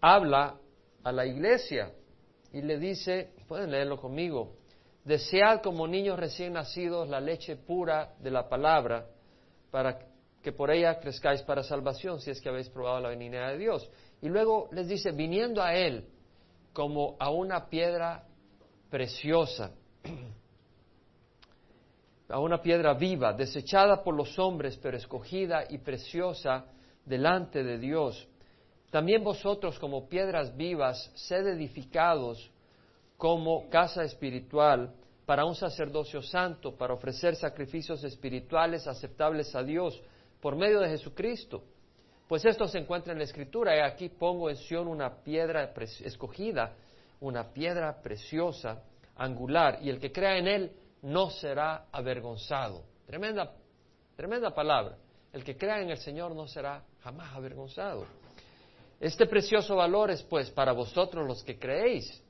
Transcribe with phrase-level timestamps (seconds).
[0.00, 0.56] habla
[1.02, 1.92] a la iglesia
[2.52, 4.54] y le dice, pueden leerlo conmigo,
[5.04, 9.06] desead como niños recién nacidos la leche pura de la palabra
[9.70, 9.98] para
[10.42, 13.90] que por ella crezcáis para salvación si es que habéis probado la benignidad de Dios.
[14.22, 16.06] Y luego les dice, viniendo a Él
[16.72, 18.24] como a una piedra
[18.90, 19.72] preciosa,
[22.28, 26.66] a una piedra viva, desechada por los hombres, pero escogida y preciosa
[27.04, 28.28] delante de Dios.
[28.90, 32.50] También vosotros como piedras vivas, sed edificados
[33.16, 34.94] como casa espiritual
[35.26, 40.00] para un sacerdocio santo, para ofrecer sacrificios espirituales aceptables a Dios
[40.40, 41.62] por medio de Jesucristo.
[42.28, 43.76] Pues esto se encuentra en la Escritura.
[43.76, 45.72] Y aquí pongo en Sion una piedra
[46.04, 46.74] escogida,
[47.20, 48.82] una piedra preciosa,
[49.16, 52.84] angular, y el que crea en él no será avergonzado.
[53.06, 53.52] Tremenda,
[54.16, 54.96] tremenda palabra.
[55.32, 58.06] El que crea en el Señor no será jamás avergonzado.
[59.00, 62.22] Este precioso valor es pues para vosotros los que creéis,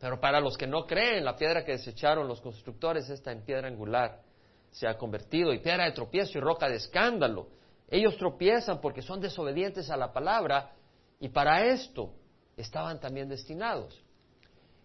[0.00, 3.68] pero para los que no creen, la piedra que desecharon los constructores, está en piedra
[3.68, 4.22] angular,
[4.70, 7.48] se ha convertido y piedra de tropiezo y roca de escándalo.
[7.90, 10.72] Ellos tropiezan porque son desobedientes a la palabra
[11.20, 12.14] y para esto
[12.56, 14.02] estaban también destinados.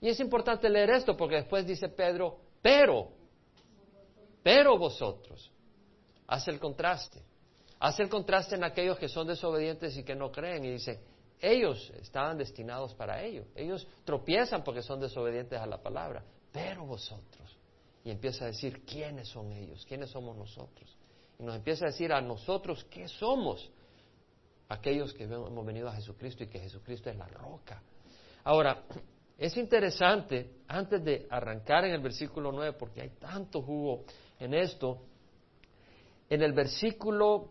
[0.02, 3.10] Y es importante leer esto porque después dice Pedro, pero,
[4.42, 5.50] pero vosotros,
[6.28, 7.22] hace el contraste,
[7.84, 11.02] hace el contraste en aquellos que son desobedientes y que no creen y dice,
[11.42, 17.58] ellos estaban destinados para ello, ellos tropiezan porque son desobedientes a la palabra, pero vosotros,
[18.06, 20.98] y empieza a decir quiénes son ellos, quiénes somos nosotros.
[21.38, 23.70] Y nos empieza a decir a nosotros qué somos
[24.70, 27.84] aquellos que hemos venido a Jesucristo y que Jesucristo es la roca.
[28.46, 28.82] Ahora,
[29.38, 34.06] es interesante, antes de arrancar en el versículo 9, porque hay tanto jugo
[34.40, 35.02] en esto,
[36.30, 37.50] en el versículo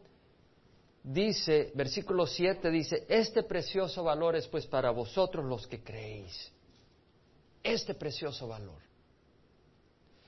[1.02, 6.52] dice, versículo 7 dice, este precioso valor es pues para vosotros los que creéis.
[7.62, 8.80] Este precioso valor.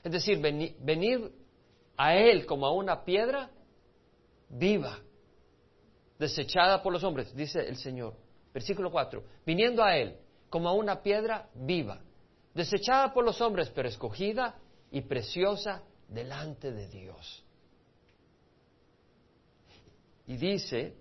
[0.02, 1.32] Es decir, venir
[1.96, 3.50] a Él como a una piedra
[4.48, 4.98] viva,
[6.18, 8.14] desechada por los hombres, dice el Señor.
[8.52, 10.16] Versículo 4, viniendo a Él
[10.48, 12.00] como a una piedra viva,
[12.54, 14.56] desechada por los hombres, pero escogida
[14.92, 17.44] y preciosa delante de Dios.
[20.26, 20.96] Y dice,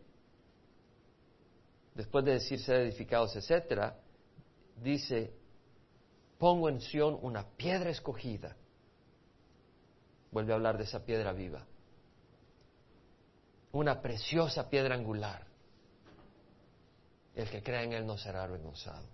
[1.95, 3.97] después de decir ser edificados, etcétera,
[4.81, 5.33] dice,
[6.37, 8.55] pongo en Sión una piedra escogida,
[10.31, 11.65] vuelve a hablar de esa piedra viva.
[13.71, 15.45] Una preciosa piedra angular.
[17.33, 19.07] El que crea en él no será avergonzado.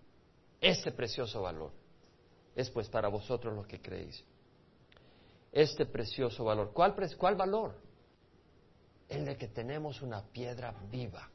[0.60, 1.72] Este precioso valor
[2.56, 4.22] es pues para vosotros los que creéis.
[5.52, 6.72] Este precioso valor.
[6.74, 7.89] ¿Cuál, cuál valor?
[9.10, 11.30] El de que tenemos una piedra viva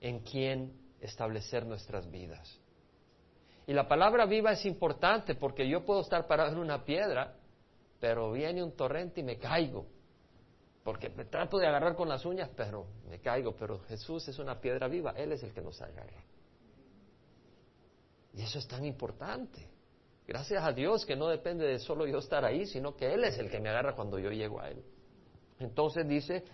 [0.00, 2.60] en quien establecer nuestras vidas.
[3.66, 7.34] Y la palabra viva es importante porque yo puedo estar parado en una piedra
[8.00, 9.86] pero viene un torrente y me caigo.
[10.84, 13.56] Porque me trato de agarrar con las uñas, pero me caigo.
[13.56, 16.22] Pero Jesús es una piedra viva, Él es el que nos agarra.
[18.34, 19.68] Y eso es tan importante.
[20.26, 23.38] Gracias a Dios que no depende de solo yo estar ahí, sino que Él es
[23.38, 24.84] el que me agarra cuando yo llego a Él.
[25.58, 26.44] Entonces dice,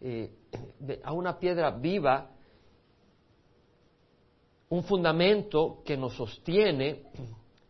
[0.00, 0.30] eh,
[1.02, 2.30] a una piedra viva,
[4.68, 7.04] un fundamento que nos sostiene.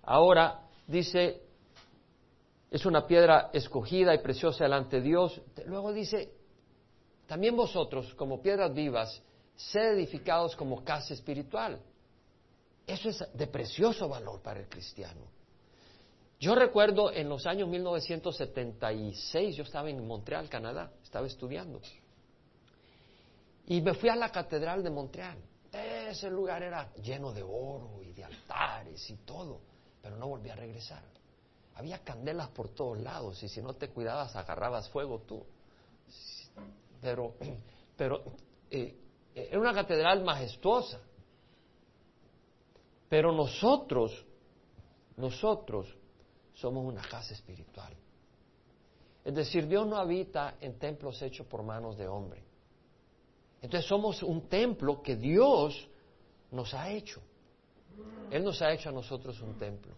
[0.03, 1.43] Ahora dice,
[2.70, 5.41] es una piedra escogida y preciosa delante de Dios.
[5.66, 6.32] Luego dice,
[7.26, 9.22] también vosotros, como piedras vivas,
[9.54, 11.81] sed edificados como casa espiritual.
[12.87, 15.20] Eso es de precioso valor para el cristiano.
[16.42, 21.80] Yo recuerdo en los años 1976, yo estaba en Montreal, Canadá, estaba estudiando.
[23.69, 25.38] Y me fui a la Catedral de Montreal.
[25.70, 29.60] Ese lugar era lleno de oro y de altares y todo,
[30.02, 31.04] pero no volví a regresar.
[31.76, 35.47] Había candelas por todos lados y si no te cuidabas agarrabas fuego tú.
[37.00, 37.34] Pero,
[37.97, 38.20] pero
[38.69, 38.97] eh,
[39.32, 40.98] era una catedral majestuosa.
[43.08, 44.26] Pero nosotros,
[45.16, 46.01] nosotros
[46.54, 47.94] somos una casa espiritual.
[49.25, 52.43] Es decir, Dios no habita en templos hechos por manos de hombre.
[53.60, 55.88] Entonces somos un templo que Dios
[56.50, 57.22] nos ha hecho.
[58.31, 59.94] Él nos ha hecho a nosotros un templo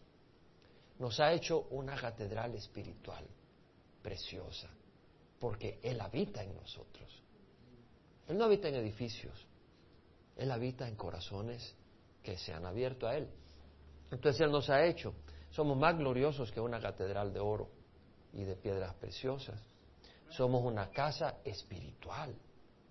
[0.98, 3.24] nos ha hecho una catedral espiritual
[4.02, 4.68] preciosa,
[5.38, 7.22] porque Él habita en nosotros.
[8.28, 9.46] Él no habita en edificios,
[10.36, 11.74] Él habita en corazones
[12.22, 13.28] que se han abierto a Él.
[14.10, 15.14] Entonces Él nos ha hecho,
[15.54, 17.68] somos más gloriosos que una catedral de oro
[18.32, 19.62] y de piedras preciosas.
[20.28, 22.34] Somos una casa espiritual,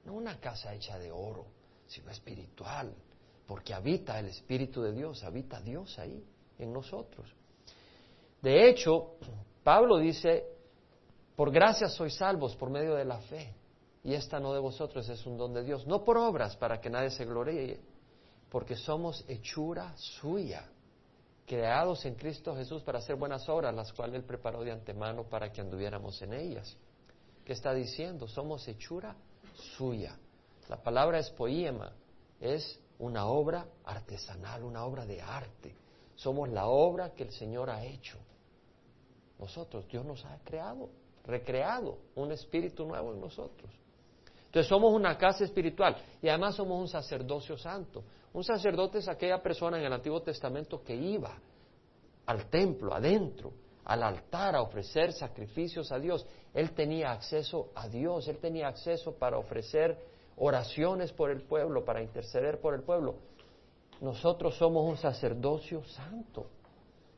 [0.05, 1.45] no una casa hecha de oro,
[1.85, 2.95] sino espiritual,
[3.45, 6.25] porque habita el Espíritu de Dios, habita Dios ahí
[6.57, 7.27] en nosotros.
[8.41, 9.17] De hecho,
[9.61, 10.45] Pablo dice,
[11.35, 13.53] por gracia sois salvos por medio de la fe,
[14.05, 16.89] y esta no de vosotros es un don de Dios, no por obras para que
[16.89, 17.81] nadie se gloríe,
[18.49, 20.69] porque somos hechura suya,
[21.45, 25.51] creados en Cristo Jesús para hacer buenas obras, las cuales Él preparó de antemano para
[25.51, 26.77] que anduviéramos en ellas.
[27.45, 28.27] ¿Qué está diciendo?
[28.27, 29.15] Somos hechura
[29.77, 30.17] suya.
[30.69, 31.93] La palabra es poema,
[32.39, 35.75] es una obra artesanal, una obra de arte.
[36.15, 38.17] Somos la obra que el Señor ha hecho.
[39.39, 40.89] Nosotros, Dios nos ha creado,
[41.25, 43.69] recreado un espíritu nuevo en nosotros.
[44.53, 48.03] Entonces somos una casa espiritual y además somos un sacerdocio santo.
[48.33, 51.35] Un sacerdote es aquella persona en el Antiguo Testamento que iba
[52.27, 53.51] al templo, adentro,
[53.83, 56.23] al altar a ofrecer sacrificios a Dios.
[56.53, 59.97] Él tenía acceso a Dios, él tenía acceso para ofrecer
[60.37, 63.15] oraciones por el pueblo, para interceder por el pueblo.
[64.01, 66.45] Nosotros somos un sacerdocio santo.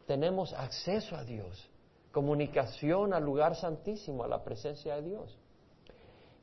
[0.08, 1.70] Tenemos acceso a Dios,
[2.14, 5.38] comunicación al lugar santísimo, a la presencia de Dios.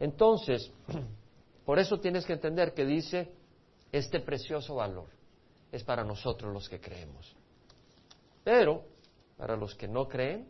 [0.03, 0.69] Entonces,
[1.65, 3.33] por eso tienes que entender que dice,
[3.93, 5.07] este precioso valor
[5.71, 7.37] es para nosotros los que creemos.
[8.43, 8.83] Pero,
[9.37, 10.49] para los que no creen,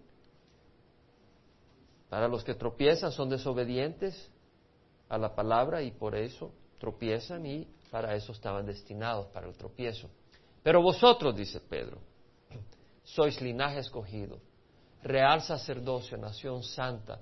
[2.08, 4.30] para los que tropiezan, son desobedientes
[5.10, 10.08] a la palabra y por eso tropiezan y para eso estaban destinados, para el tropiezo.
[10.62, 11.98] Pero vosotros, dice Pedro,
[13.04, 14.38] sois linaje escogido,
[15.02, 17.20] real sacerdocio, nación santa,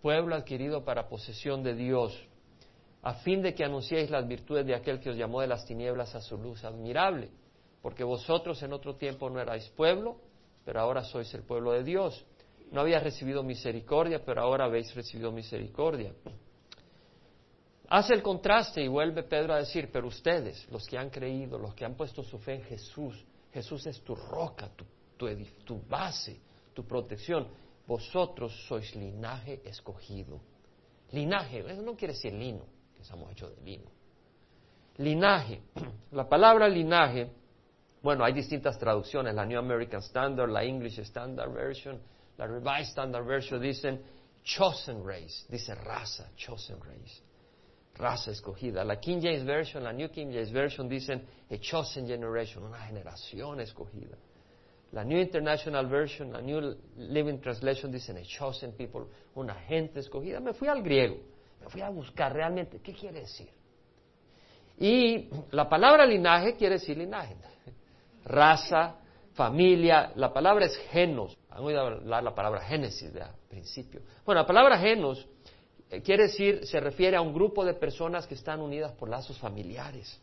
[0.00, 2.16] pueblo adquirido para posesión de Dios,
[3.02, 6.14] a fin de que anunciéis las virtudes de aquel que os llamó de las tinieblas
[6.14, 7.30] a su luz admirable,
[7.82, 10.16] porque vosotros en otro tiempo no erais pueblo,
[10.64, 12.24] pero ahora sois el pueblo de Dios.
[12.70, 16.12] No habíais recibido misericordia, pero ahora habéis recibido misericordia.
[17.88, 21.74] Hace el contraste y vuelve Pedro a decir, pero ustedes, los que han creído, los
[21.74, 24.84] que han puesto su fe en Jesús, Jesús es tu roca, tu,
[25.64, 26.38] tu base,
[26.74, 27.48] tu protección
[27.88, 30.38] vosotros sois linaje escogido.
[31.10, 33.90] Linaje, eso no quiere decir lino, que estamos hechos de lino.
[34.98, 35.62] Linaje,
[36.12, 37.30] la palabra linaje,
[38.02, 41.98] bueno, hay distintas traducciones, la New American Standard, la English Standard Version,
[42.36, 44.02] la Revised Standard Version dicen
[44.44, 47.22] chosen race, dice raza, chosen race,
[47.94, 48.84] raza escogida.
[48.84, 53.60] La King James Version, la New King James Version dicen a chosen generation, una generación
[53.60, 54.16] escogida.
[54.92, 59.02] La New International Version, la New Living Translation dicen a chosen people,
[59.34, 60.40] una gente escogida.
[60.40, 61.18] Me fui al griego,
[61.60, 63.48] me fui a buscar realmente qué quiere decir.
[64.78, 67.36] Y la palabra linaje quiere decir linaje,
[68.24, 68.96] raza,
[69.34, 70.12] familia.
[70.14, 71.36] La palabra es genos.
[71.50, 74.00] Han oído hablar la palabra génesis de principio.
[74.24, 75.26] Bueno, la palabra genos
[75.90, 79.36] eh, quiere decir, se refiere a un grupo de personas que están unidas por lazos
[79.38, 80.18] familiares,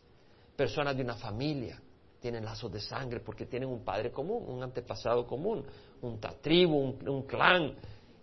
[0.55, 1.79] personas de una familia
[2.25, 5.63] tienen lazos de sangre porque tienen un padre común, un antepasado común,
[6.01, 6.75] un tribu,
[7.05, 7.75] un, clan,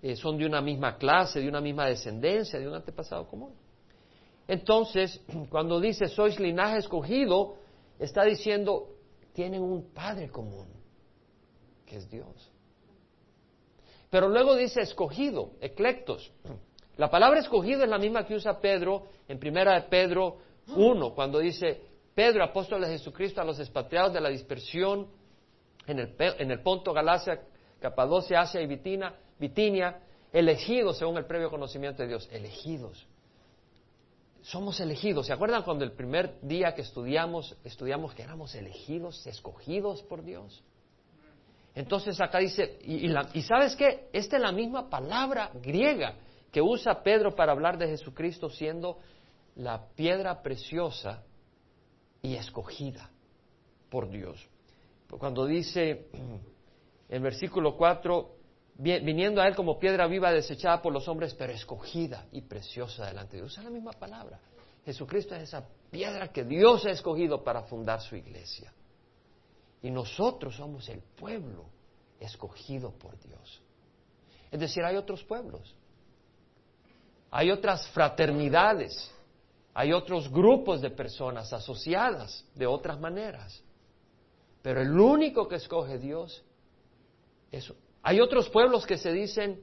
[0.02, 3.54] eh, son de una misma clase, de una misma descendencia, de un antepasado común.
[4.48, 5.20] Entonces,
[5.50, 7.54] cuando dice sois linaje escogido,
[7.96, 8.88] está diciendo
[9.34, 10.66] tienen un padre común,
[11.86, 12.50] que es Dios.
[14.10, 16.32] Pero luego dice escogido, eclectos.
[16.96, 20.38] La palabra escogido es la misma que usa Pedro en primera de Pedro
[20.74, 25.08] 1, cuando dice Pedro, apóstol de Jesucristo, a los expatriados de la dispersión
[25.86, 27.40] en el, en el Ponto, Galacia,
[27.80, 30.00] Capadocia, Asia y Bitinia,
[30.32, 33.06] elegidos según el previo conocimiento de Dios, elegidos.
[34.42, 35.26] Somos elegidos.
[35.26, 40.62] ¿Se acuerdan cuando el primer día que estudiamos, estudiamos que éramos elegidos, escogidos por Dios?
[41.74, 46.16] Entonces acá dice, y, y sabes qué, esta es la misma palabra griega
[46.50, 48.98] que usa Pedro para hablar de Jesucristo siendo
[49.56, 51.22] la piedra preciosa
[52.22, 53.10] y escogida
[53.90, 54.48] por Dios.
[55.18, 56.06] Cuando dice
[57.08, 58.36] en versículo 4,
[58.78, 63.36] viniendo a Él como piedra viva desechada por los hombres, pero escogida y preciosa delante
[63.36, 63.58] de Dios.
[63.58, 64.40] es la misma palabra.
[64.84, 68.72] Jesucristo es esa piedra que Dios ha escogido para fundar su iglesia.
[69.82, 71.66] Y nosotros somos el pueblo
[72.18, 73.60] escogido por Dios.
[74.50, 75.74] Es decir, hay otros pueblos.
[77.30, 79.12] Hay otras fraternidades
[79.74, 83.62] hay otros grupos de personas asociadas de otras maneras.
[84.60, 86.44] Pero el único que escoge Dios
[87.50, 87.72] es...
[88.02, 89.62] Hay otros pueblos que se dicen,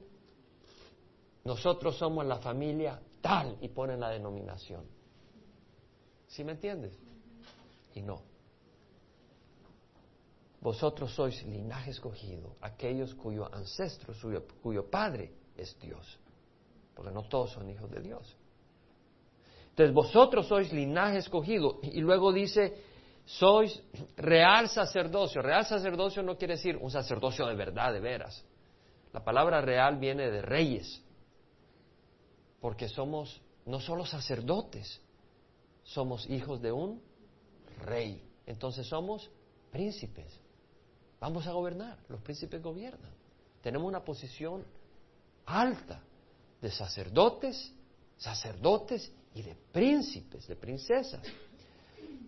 [1.44, 4.84] nosotros somos la familia tal y ponen la denominación.
[6.26, 6.98] ¿Sí me entiendes?
[7.94, 8.22] Y no.
[10.60, 14.14] Vosotros sois linaje escogido, aquellos cuyo ancestro,
[14.62, 16.18] cuyo padre es Dios.
[16.94, 18.36] Porque no todos son hijos de Dios.
[19.80, 21.78] Entonces vosotros sois linaje escogido.
[21.82, 22.82] Y luego dice,
[23.24, 23.82] sois
[24.18, 25.40] real sacerdocio.
[25.40, 28.44] Real sacerdocio no quiere decir un sacerdocio de verdad, de veras.
[29.14, 31.02] La palabra real viene de reyes,
[32.60, 35.00] porque somos no solo sacerdotes,
[35.82, 37.00] somos hijos de un
[37.82, 38.22] rey.
[38.44, 39.30] Entonces somos
[39.72, 40.38] príncipes.
[41.20, 43.12] Vamos a gobernar, los príncipes gobiernan.
[43.62, 44.62] Tenemos una posición
[45.46, 46.02] alta
[46.60, 47.72] de sacerdotes,
[48.18, 51.20] sacerdotes y de príncipes, de princesas.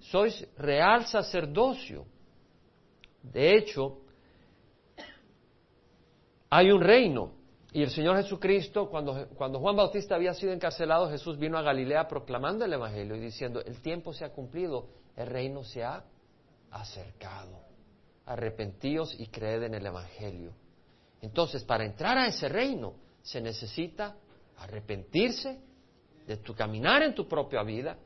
[0.00, 2.04] Sois real sacerdocio.
[3.22, 4.00] De hecho,
[6.50, 7.32] hay un reino.
[7.72, 12.06] Y el Señor Jesucristo, cuando, cuando Juan Bautista había sido encarcelado, Jesús vino a Galilea
[12.06, 16.04] proclamando el Evangelio y diciendo, el tiempo se ha cumplido, el reino se ha
[16.70, 17.58] acercado.
[18.26, 20.52] Arrepentíos y creed en el Evangelio.
[21.22, 24.16] Entonces, para entrar a ese reino se necesita
[24.58, 25.58] arrepentirse
[26.26, 27.96] de tu caminar en tu propia vida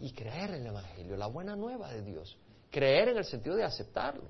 [0.00, 2.36] y, creer en el Evangelio, la buena nueva de Dios.
[2.70, 4.24] Creer en el sentido de aceptarlo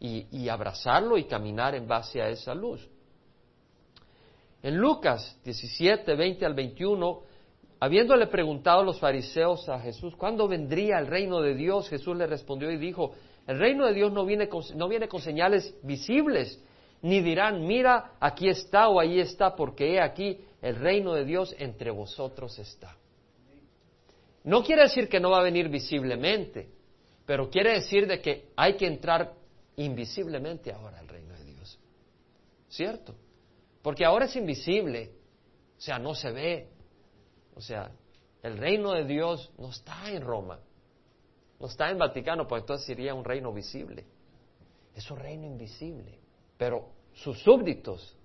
[0.00, 2.88] y, y abrazarlo y caminar en base a esa luz.
[4.62, 7.22] En Lucas 17, 20 al 21,
[7.80, 11.88] habiéndole preguntado los fariseos a Jesús, ¿cuándo vendría el reino de Dios?
[11.88, 13.12] Jesús le respondió y dijo,
[13.46, 16.60] el reino de Dios no viene con, no viene con señales visibles,
[17.06, 21.54] ni dirán, mira, aquí está o ahí está, porque he aquí, el reino de Dios
[21.56, 22.96] entre vosotros está.
[24.42, 26.68] No quiere decir que no va a venir visiblemente,
[27.24, 29.34] pero quiere decir de que hay que entrar
[29.76, 31.78] invisiblemente ahora al reino de Dios.
[32.68, 33.14] ¿Cierto?
[33.82, 35.12] Porque ahora es invisible,
[35.78, 36.68] o sea, no se ve.
[37.54, 37.88] O sea,
[38.42, 40.58] el reino de Dios no está en Roma,
[41.60, 44.04] no está en Vaticano, pues entonces sería un reino visible.
[44.92, 46.18] Es un reino invisible,
[46.58, 48.16] pero sus súbditos,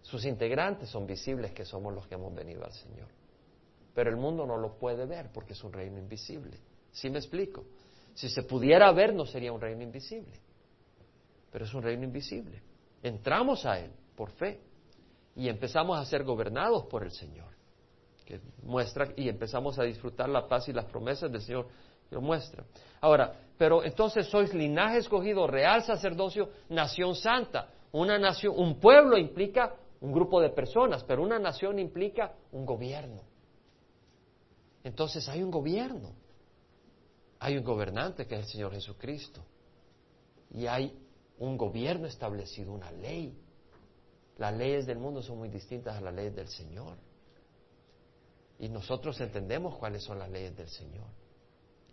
[0.00, 3.08] sus integrantes son visibles que somos los que hemos venido al Señor
[3.96, 6.58] pero el mundo no lo puede ver porque es un reino invisible.
[6.92, 7.64] ¿Sí me explico?
[8.12, 10.38] Si se pudiera ver no sería un reino invisible,
[11.50, 12.60] pero es un reino invisible.
[13.02, 14.60] Entramos a él por fe
[15.34, 17.48] y empezamos a ser gobernados por el Señor,
[18.26, 21.66] que muestra y empezamos a disfrutar la paz y las promesas del Señor
[22.10, 22.66] lo muestra.
[23.00, 27.70] Ahora, pero entonces sois linaje escogido, real sacerdocio, nación santa.
[27.92, 33.22] Una nación, un pueblo implica un grupo de personas, pero una nación implica un gobierno.
[34.84, 36.12] Entonces hay un gobierno,
[37.40, 39.42] hay un gobernante que es el Señor Jesucristo
[40.50, 40.96] y hay
[41.38, 43.36] un gobierno establecido, una ley.
[44.38, 46.96] Las leyes del mundo son muy distintas a las leyes del Señor.
[48.58, 51.06] Y nosotros entendemos cuáles son las leyes del Señor.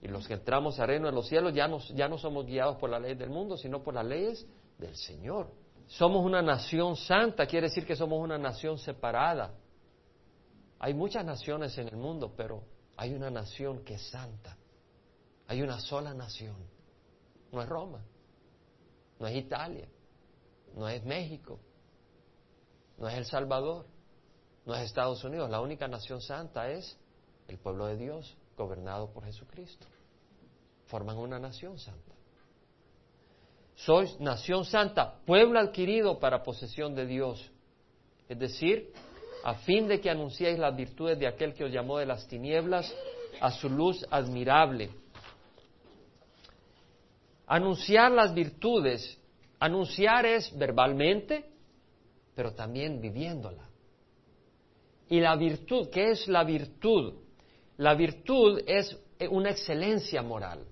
[0.01, 2.77] Y los que entramos a reino en los cielos ya no, ya no somos guiados
[2.77, 4.45] por las leyes del mundo, sino por las leyes
[4.77, 5.49] del Señor.
[5.97, 9.53] Somos una nación santa, quiere decir que somos una nación separada.
[10.79, 12.63] Hay muchas naciones en el mundo, pero
[12.97, 14.57] hay una nación que es santa.
[15.47, 16.55] Hay una sola nación.
[17.51, 18.03] No es Roma,
[19.19, 19.87] no es Italia,
[20.75, 21.59] no es México,
[22.97, 23.85] no es El Salvador,
[24.65, 25.47] no es Estados Unidos.
[25.51, 26.97] La única nación santa es
[27.47, 29.85] el pueblo de Dios, gobernado por Jesucristo.
[30.87, 32.15] Forman una nación santa.
[33.75, 37.51] Sois nación santa, pueblo adquirido para posesión de Dios.
[38.29, 38.91] Es decir,
[39.43, 42.93] a fin de que anunciéis las virtudes de aquel que os llamó de las tinieblas
[43.41, 44.89] a su luz admirable.
[47.47, 49.19] Anunciar las virtudes,
[49.59, 51.45] anunciar es verbalmente,
[52.35, 53.63] pero también viviéndola.
[55.09, 57.15] Y la virtud, ¿qué es la virtud?
[57.77, 58.97] La virtud es
[59.29, 60.65] una excelencia moral.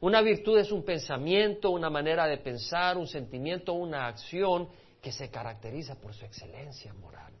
[0.00, 4.68] Una virtud es un pensamiento, una manera de pensar, un sentimiento, una acción
[5.00, 7.32] que se caracteriza por su excelencia moral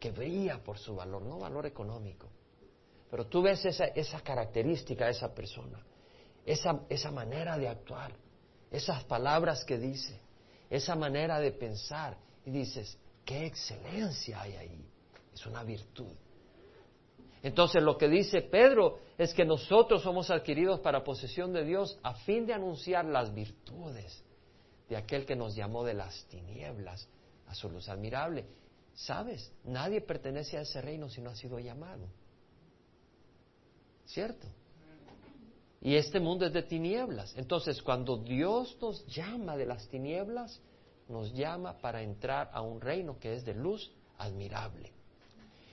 [0.00, 2.26] que brilla por su valor, no valor económico.
[3.10, 5.78] Pero tú ves esa, esa característica de esa persona,
[6.46, 8.12] esa, esa manera de actuar,
[8.70, 10.18] esas palabras que dice,
[10.70, 14.88] esa manera de pensar, y dices, qué excelencia hay ahí.
[15.34, 16.12] Es una virtud.
[17.42, 22.14] Entonces lo que dice Pedro es que nosotros somos adquiridos para posesión de Dios a
[22.14, 24.22] fin de anunciar las virtudes
[24.88, 27.08] de aquel que nos llamó de las tinieblas
[27.46, 28.44] a su luz admirable.
[28.94, 29.52] ¿Sabes?
[29.64, 32.08] Nadie pertenece a ese reino si no ha sido llamado.
[34.04, 34.46] ¿Cierto?
[35.80, 37.34] Y este mundo es de tinieblas.
[37.36, 40.60] Entonces, cuando Dios nos llama de las tinieblas,
[41.08, 44.92] nos llama para entrar a un reino que es de luz admirable.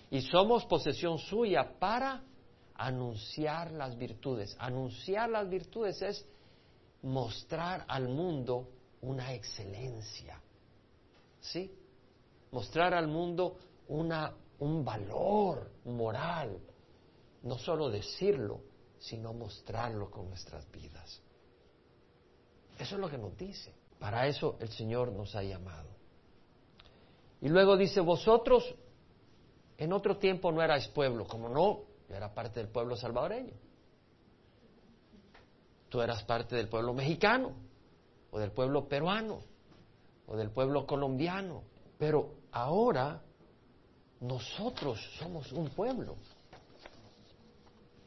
[0.09, 2.23] Y somos posesión suya para
[2.75, 4.55] anunciar las virtudes.
[4.59, 6.25] Anunciar las virtudes es
[7.01, 8.69] mostrar al mundo
[9.01, 10.41] una excelencia.
[11.39, 11.71] ¿Sí?
[12.51, 16.59] mostrar al mundo una, un valor moral,
[17.43, 18.61] no solo decirlo,
[18.99, 21.21] sino mostrarlo con nuestras vidas.
[22.79, 23.73] Eso es lo que nos dice.
[23.99, 25.89] Para eso el Señor nos ha llamado.
[27.41, 28.75] Y luego dice, vosotros
[29.77, 33.53] en otro tiempo no erais pueblo, como no, era parte del pueblo salvadoreño.
[35.89, 37.53] Tú eras parte del pueblo mexicano,
[38.31, 39.39] o del pueblo peruano,
[40.25, 41.63] o del pueblo colombiano.
[41.97, 43.21] Pero ahora
[44.19, 46.15] nosotros somos un pueblo.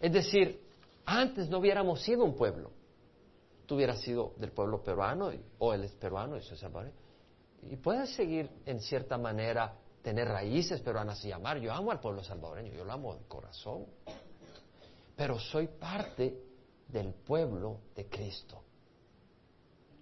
[0.00, 0.60] Es decir,
[1.04, 2.70] antes no hubiéramos sido un pueblo.
[3.66, 6.96] Tú hubieras sido del pueblo peruano, o él es peruano y soy salvadoreño.
[7.70, 11.58] Y puedes seguir en cierta manera, tener raíces peruanas y llamar.
[11.58, 13.86] Yo amo al pueblo salvadoreño, yo lo amo de corazón.
[15.16, 16.42] Pero soy parte
[16.88, 18.62] del pueblo de Cristo.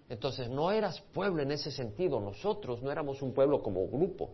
[0.07, 4.31] Entonces no eras pueblo en ese sentido, nosotros no éramos un pueblo como grupo,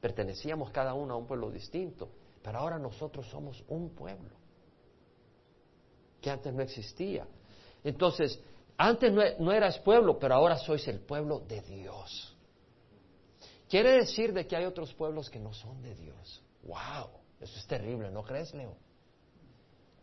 [0.00, 2.08] pertenecíamos cada uno a un pueblo distinto,
[2.40, 4.36] pero ahora nosotros somos un pueblo
[6.20, 7.26] que antes no existía.
[7.82, 8.40] Entonces,
[8.76, 12.36] antes no, no eras pueblo, pero ahora sois el pueblo de Dios.
[13.68, 16.42] Quiere decir de que hay otros pueblos que no son de Dios.
[16.62, 17.10] ¡Wow!
[17.40, 18.76] Eso es terrible, ¿no crees, Leo?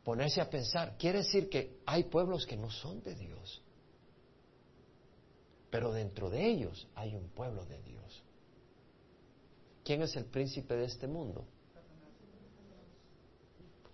[0.03, 3.61] Ponerse a pensar, quiere decir que hay pueblos que no son de Dios.
[5.71, 8.23] Pero dentro de ellos hay un pueblo de Dios.
[9.83, 11.45] ¿Quién es el príncipe de este mundo?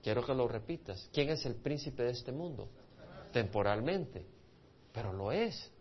[0.03, 1.09] Quiero que lo repitas.
[1.13, 2.69] ¿Quién es el príncipe de este mundo?
[3.31, 4.25] Temporalmente,
[4.91, 5.71] pero lo es.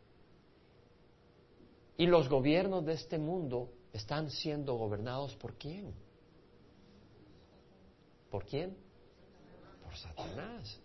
[1.96, 5.92] Y los gobiernos de este mundo están siendo gobernados por quién?
[8.30, 8.76] ¿Por quién?
[9.84, 10.80] Por Satanás.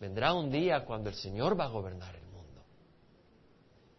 [0.00, 2.62] Vendrá un día cuando el Señor va a gobernar el mundo.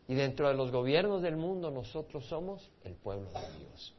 [0.07, 3.93] Y dentro de los gobiernos del mundo nosotros somos el pueblo de Dios.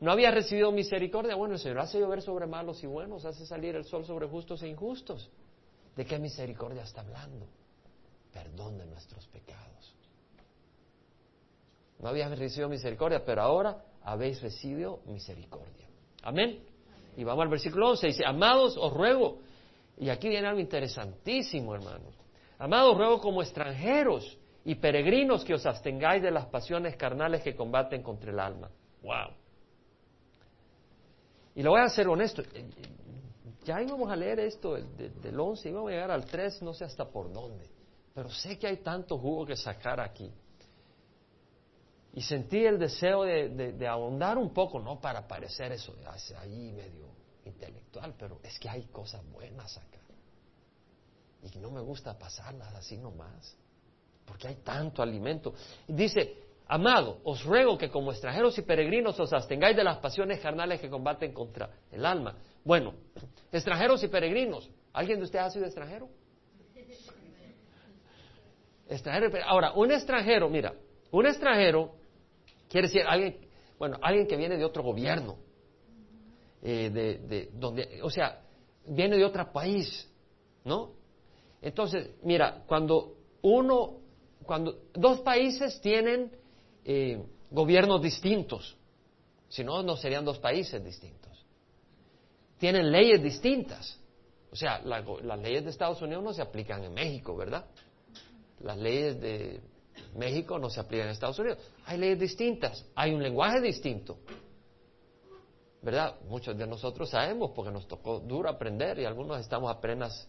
[0.00, 1.34] ¿No había recibido misericordia?
[1.34, 4.62] Bueno, el Señor hace llover sobre malos y buenos, hace salir el sol sobre justos
[4.62, 5.30] e injustos.
[5.96, 7.46] ¿De qué misericordia está hablando?
[8.32, 9.94] Perdón de nuestros pecados.
[12.00, 15.86] No habías recibido misericordia, pero ahora habéis recibido misericordia.
[16.22, 16.60] Amén.
[17.16, 19.38] Y vamos al versículo 11, dice, amados, os ruego,
[19.98, 22.14] y aquí viene algo interesantísimo, hermanos.
[22.58, 28.02] Amados, ruego como extranjeros y peregrinos que os abstengáis de las pasiones carnales que combaten
[28.02, 28.70] contra el alma.
[29.02, 29.34] Wow.
[31.54, 32.42] Y lo voy a ser honesto,
[33.64, 36.84] ya íbamos a leer esto del, del 11, íbamos a llegar al 3, no sé
[36.84, 37.66] hasta por dónde,
[38.14, 40.30] pero sé que hay tanto jugo que sacar aquí.
[42.12, 45.94] Y sentí el deseo de, ahondar un poco, no para parecer eso
[46.38, 47.06] ahí medio
[47.44, 49.98] intelectual, pero es que hay cosas buenas acá.
[51.42, 53.56] Y no me gusta pasarlas así nomás,
[54.26, 55.54] porque hay tanto alimento.
[55.86, 60.40] Y dice, amado, os ruego que como extranjeros y peregrinos os abstengáis de las pasiones
[60.40, 62.36] carnales que combaten contra el alma.
[62.64, 62.94] Bueno,
[63.52, 66.08] extranjeros y peregrinos, ¿alguien de ustedes ha sido extranjero?
[68.88, 70.74] Extranjero, ahora, un extranjero, mira,
[71.12, 71.99] un extranjero
[72.70, 73.36] Quiere decir alguien,
[73.80, 75.38] bueno, alguien que viene de otro gobierno,
[76.62, 78.42] eh, de, donde, o sea,
[78.86, 80.08] viene de otro país,
[80.64, 80.92] ¿no?
[81.60, 83.98] Entonces, mira, cuando uno,
[84.46, 86.30] cuando dos países tienen
[86.84, 88.76] eh, gobiernos distintos,
[89.48, 91.44] si no, no serían dos países distintos.
[92.58, 93.98] Tienen leyes distintas.
[94.52, 97.66] O sea, las leyes de Estados Unidos no se aplican en México, ¿verdad?
[98.60, 99.60] Las leyes de
[100.14, 101.58] México no se aplica en Estados Unidos.
[101.86, 104.18] Hay leyes distintas, hay un lenguaje distinto.
[105.82, 106.16] ¿Verdad?
[106.28, 110.28] Muchos de nosotros sabemos porque nos tocó duro aprender y algunos estamos apenas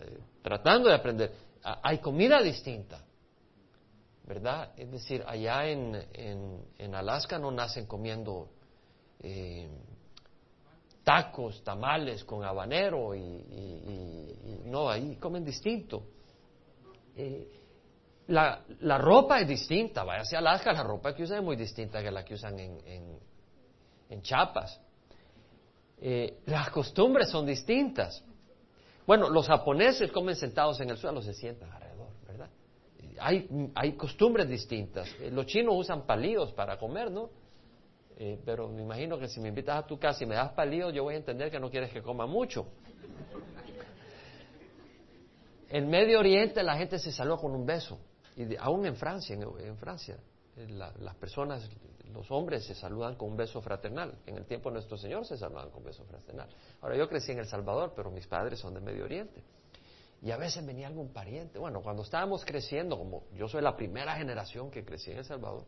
[0.00, 1.32] eh, tratando de aprender.
[1.62, 3.04] Hay comida distinta.
[4.24, 4.72] ¿Verdad?
[4.76, 6.00] Es decir, allá en,
[6.78, 8.50] en, Alaska no nacen comiendo
[9.20, 9.68] eh,
[11.04, 16.04] tacos, tamales con habanero y no, ahí comen distinto.
[17.16, 17.48] Eh,
[18.28, 22.02] la, la, ropa es distinta, vaya hacia Alaska, la ropa que usan es muy distinta
[22.02, 23.18] que la que usan en, en,
[24.08, 24.80] en Chiapas.
[26.00, 28.24] Eh, las costumbres son distintas.
[29.06, 32.48] Bueno, los japoneses comen sentados en el suelo, se sientan alrededor, ¿verdad?
[33.20, 35.08] Hay, hay costumbres distintas.
[35.20, 37.30] Eh, los chinos usan palillos para comer, ¿no?
[38.44, 41.02] pero me imagino que si me invitas a tu casa y me das palillos, yo
[41.02, 42.68] voy a entender que no quieres que coma mucho.
[45.72, 47.98] En Medio Oriente la gente se saluda con un beso,
[48.36, 50.18] y aún en Francia, en, Francia,
[50.54, 51.66] eh, las personas,
[52.12, 54.18] los hombres se saludan con un beso fraternal.
[54.26, 56.46] En el tiempo de nuestro Señor se saludan con un beso fraternal.
[56.82, 59.42] Ahora yo crecí en El Salvador, pero mis padres son de Medio Oriente.
[60.20, 61.58] Y a veces venía algún pariente.
[61.58, 65.64] Bueno, cuando estábamos creciendo, como yo soy la primera generación que crecí en El Salvador,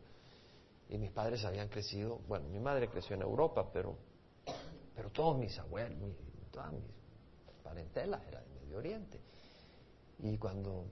[0.87, 3.97] y mis padres habían crecido, bueno, mi madre creció en Europa, pero,
[4.95, 5.97] pero todos mis abuelos,
[6.51, 6.83] todas mis
[7.63, 9.19] parentela era de Medio Oriente.
[10.19, 10.85] Y cuando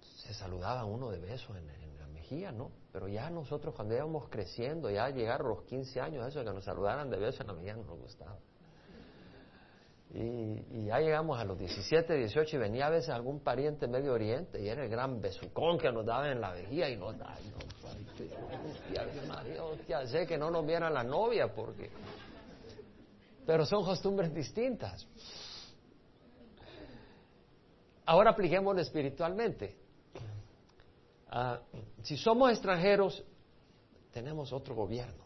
[0.00, 1.66] se saludaba uno de beso en,
[1.98, 2.70] la mejilla, ¿no?
[2.92, 6.64] Pero ya nosotros cuando íbamos creciendo, ya llegaron los 15 años, eso de que nos
[6.64, 8.38] saludaran de beso en la mejilla no nos gustaba.
[10.14, 14.60] Y, ya llegamos a los 17, 18 y venía a veces algún pariente Medio Oriente
[14.60, 17.36] y era el gran besucón que nos daba en la vejía y nos daba,
[19.60, 21.90] hostia, sé que no nos viera la novia porque...
[23.46, 25.06] Pero son costumbres distintas.
[28.08, 29.76] Ahora apliquémoslo espiritualmente.
[31.28, 31.60] Ah,
[32.02, 33.22] si somos extranjeros,
[34.10, 35.24] tenemos otro gobierno,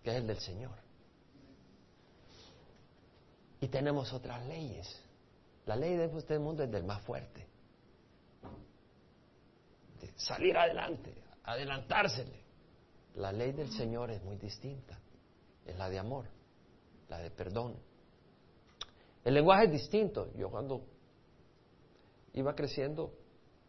[0.00, 0.78] que es el del Señor.
[3.60, 5.02] Y tenemos otras leyes.
[5.66, 7.44] La ley de este mundo es del más fuerte.
[10.00, 12.40] De salir adelante, adelantársele.
[13.16, 14.96] La ley del Señor es muy distinta.
[15.66, 16.26] Es la de amor,
[17.08, 17.74] la de perdón.
[19.24, 20.32] El lenguaje es distinto.
[20.36, 20.99] Yo cuando
[22.34, 23.14] iba creciendo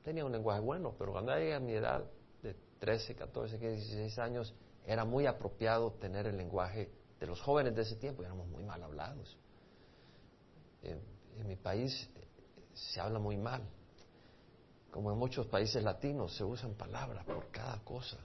[0.03, 2.03] tenía un lenguaje bueno, pero cuando llegué a mi edad
[2.41, 7.75] de 13, 14, 15, 16 años, era muy apropiado tener el lenguaje de los jóvenes
[7.75, 9.37] de ese tiempo, éramos muy mal hablados
[10.83, 12.09] en, mi país
[12.73, 13.61] se habla muy mal.
[14.91, 18.17] Como en muchos países latinos se usan palabras por cada cosa.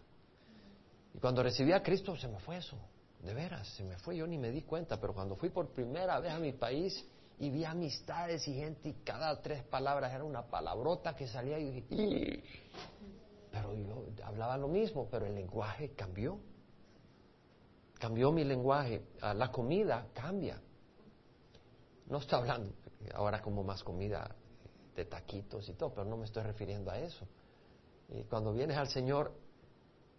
[1.14, 2.77] Y cuando recibí a Cristo se me fue eso,
[3.20, 6.20] de veras, se me fue, yo ni me di cuenta, pero cuando fui por primera
[6.20, 7.05] vez a mi país
[7.38, 11.70] y vi amistades y gente y cada tres palabras era una palabrota que salía y
[11.70, 12.42] dije,
[13.51, 16.38] pero yo hablaba lo mismo, pero el lenguaje cambió.
[17.99, 20.61] Cambió mi lenguaje, ah, la comida cambia.
[22.07, 22.72] No estoy hablando
[23.14, 24.35] ahora como más comida
[24.94, 27.27] de taquitos y todo, pero no me estoy refiriendo a eso.
[28.09, 29.33] Y cuando vienes al Señor,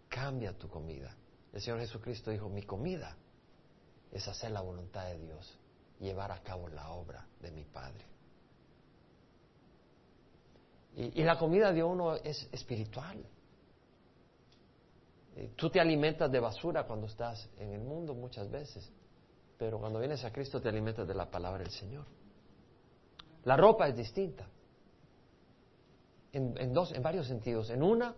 [0.08, 1.16] cambia tu comida.
[1.52, 3.16] El Señor Jesucristo dijo, mi comida
[4.12, 5.58] es hacer la voluntad de Dios,
[6.00, 8.04] llevar a cabo la obra de mi Padre.
[10.96, 13.24] Y, la comida de uno es espiritual.
[15.54, 18.90] Tú te alimentas de basura cuando estás en el mundo muchas veces.
[19.56, 22.04] Pero cuando vienes a Cristo te alimentas de la palabra del Señor.
[23.44, 24.48] La ropa es distinta.
[26.32, 27.70] En, dos, en varios sentidos.
[27.70, 28.14] En una,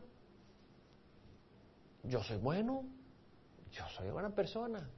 [2.05, 2.85] yo soy bueno,
[3.73, 4.89] yo soy buena persona.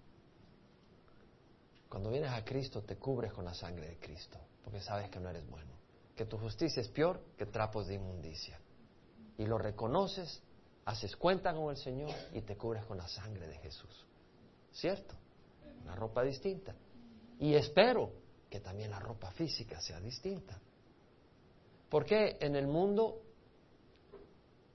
[1.92, 5.28] Cuando vienes a Cristo te cubres con la sangre de Cristo, porque sabes que no
[5.28, 5.74] eres bueno,
[6.16, 8.58] que tu justicia es peor que trapos de inmundicia.
[9.36, 10.42] Y lo reconoces,
[10.86, 14.06] haces cuenta con el Señor y te cubres con la sangre de Jesús.
[14.70, 15.14] ¿Cierto?
[15.82, 16.74] una ropa distinta.
[17.38, 18.10] Y espero
[18.48, 20.58] que también la ropa física sea distinta.
[21.90, 23.20] Porque en el mundo,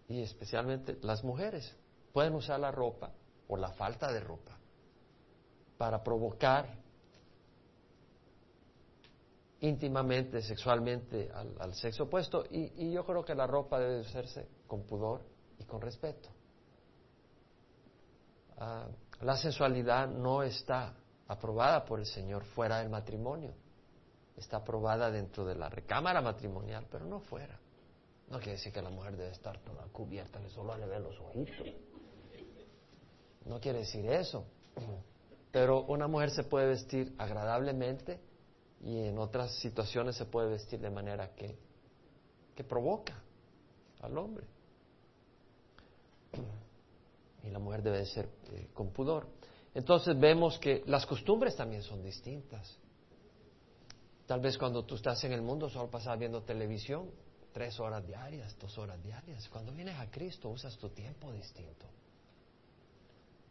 [0.08, 1.76] y especialmente las mujeres,
[2.14, 3.12] pueden usar la ropa
[3.48, 4.56] o la falta de ropa
[5.80, 6.86] para provocar
[9.62, 12.46] íntimamente, sexualmente al, sexo opuesto.
[12.50, 15.22] Y, yo creo que la ropa debe hacerse con pudor
[15.60, 16.30] y con respeto.
[18.58, 18.88] Ah,
[19.22, 20.96] la sensualidad no está
[21.28, 23.54] aprobada por el Señor fuera del matrimonio.
[24.36, 27.60] Está aprobada dentro de la recámara matrimonial, pero no fuera.
[28.30, 31.20] No quiere decir que la mujer debe estar toda cubierta, que solo le ven los
[31.20, 31.68] ojitos.
[33.46, 34.46] No quiere decir eso.
[35.52, 38.20] Pero una mujer se puede vestir agradablemente
[38.82, 41.58] y en otras situaciones se puede vestir de manera que,
[42.56, 43.22] que provoca
[44.02, 44.46] al hombre
[47.44, 49.28] y la mujer debe ser eh, con pudor.
[49.74, 52.78] Entonces vemos que las costumbres también son distintas.
[54.26, 57.10] Tal vez cuando tú estás en el mundo solo pasas viendo televisión,
[57.54, 59.48] tres horas diarias, dos horas diarias.
[59.50, 61.86] Cuando vienes a Cristo usas tu tiempo distinto.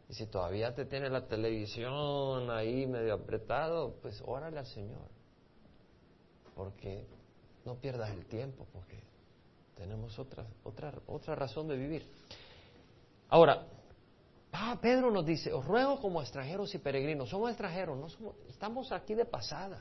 [0.09, 5.16] Y si todavía te tiene la televisión ahí medio apretado, pues órale al Señor.
[6.57, 7.05] Porque
[7.63, 8.99] no pierdas el tiempo, porque
[9.75, 12.05] tenemos otra, otra, otra razón de vivir.
[13.29, 13.65] Ahora,
[14.59, 17.29] Ah, Pedro nos dice, os ruego como extranjeros y peregrinos.
[17.29, 19.77] Somos extranjeros, no somos, estamos aquí de pasada.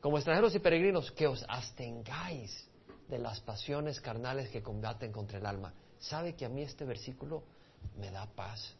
[0.00, 2.66] Como extranjeros y peregrinos, que os abstengáis
[3.08, 5.74] de las pasiones carnales que combaten contra el alma.
[5.98, 7.42] ¿Sabe que a mí este versículo
[7.98, 8.74] me da paz?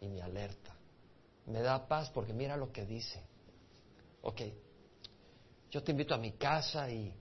[0.00, 0.74] Y me alerta.
[1.46, 3.22] Me da paz porque mira lo que dice.
[4.22, 4.42] Ok,
[5.70, 7.14] yo te invito a mi casa y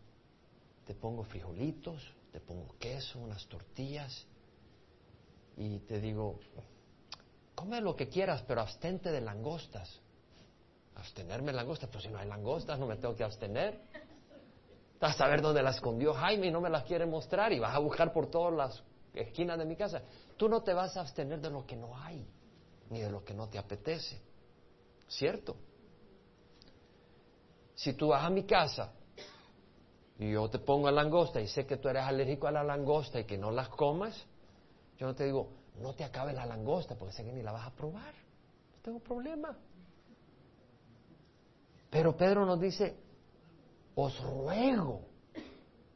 [0.85, 4.25] te pongo frijolitos, te pongo queso, unas tortillas
[5.57, 6.39] y te digo,
[7.55, 9.99] come lo que quieras, pero abstente de langostas.
[10.95, 13.79] Abstenerme de langostas, pues si no hay langostas no me tengo que abstener.
[14.99, 17.75] Vas a saber dónde la escondió Jaime y no me las quiere mostrar y vas
[17.75, 18.83] a buscar por todas las
[19.13, 20.01] esquinas de mi casa.
[20.37, 22.25] Tú no te vas a abstener de lo que no hay,
[22.89, 24.19] ni de lo que no te apetece.
[25.07, 25.55] ¿Cierto?
[27.77, 28.91] Si tú vas a mi casa
[30.17, 33.25] y yo te pongo langosta y sé que tú eres alérgico a la langosta y
[33.25, 34.25] que no las comas,
[34.97, 35.47] yo no te digo,
[35.79, 38.15] no te acabes la langosta porque sé que ni la vas a probar.
[38.15, 39.55] No tengo problema.
[41.91, 42.97] Pero Pedro nos dice,
[43.93, 45.01] os ruego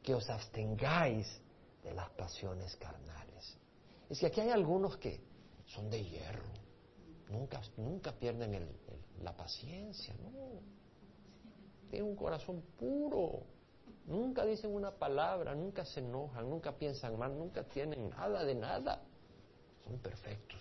[0.04, 1.26] que os abstengáis
[1.82, 3.58] de las pasiones carnales.
[4.08, 5.20] Es que aquí hay algunos que
[5.66, 6.46] son de hierro,
[7.28, 8.68] nunca, nunca pierden
[9.20, 10.81] la paciencia, no.
[11.92, 13.42] Tienen un corazón puro,
[14.06, 19.02] nunca dicen una palabra, nunca se enojan, nunca piensan mal, nunca tienen nada de nada.
[19.84, 20.58] Son perfectos.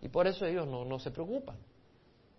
[0.00, 1.58] Y por eso ellos no, se preocupan.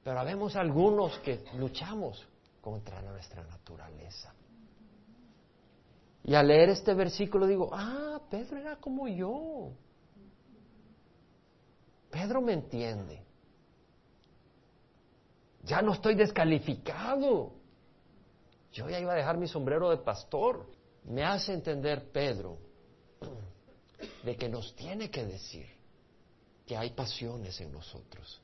[0.03, 2.27] Pero habemos algunos que luchamos
[2.59, 4.33] contra nuestra naturaleza.
[6.23, 9.73] Y al leer este versículo digo, ah, Pedro era como yo.
[12.09, 13.23] Pedro me entiende.
[15.65, 17.60] Ya no estoy descalificado.
[18.71, 20.65] Yo ya iba a dejar mi sombrero de pastor.
[21.03, 22.57] Me hace entender Pedro
[24.23, 25.67] de que nos tiene que decir
[26.65, 28.41] que hay pasiones en nosotros.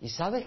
[0.00, 0.46] Y sabes,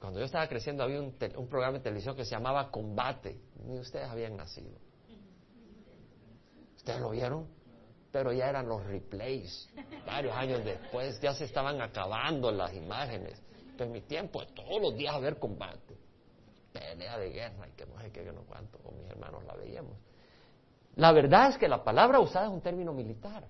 [0.00, 3.40] cuando yo estaba creciendo había un, un, programa de televisión que se llamaba Combate.
[3.64, 4.78] Ni ustedes habían nacido.
[6.76, 7.48] ¿Ustedes lo vieron?
[8.12, 9.68] Pero ya eran los replays.
[10.06, 13.42] Varios años después ya se estaban acabando las imágenes.
[13.72, 16.05] Pero en mi tiempo, todos los días a ver combate.
[16.78, 18.78] Pelea de guerra y que no sé qué, que no cuánto.
[18.78, 19.96] Con mis hermanos la veíamos.
[20.96, 23.46] La verdad es que la palabra usada es un término militar.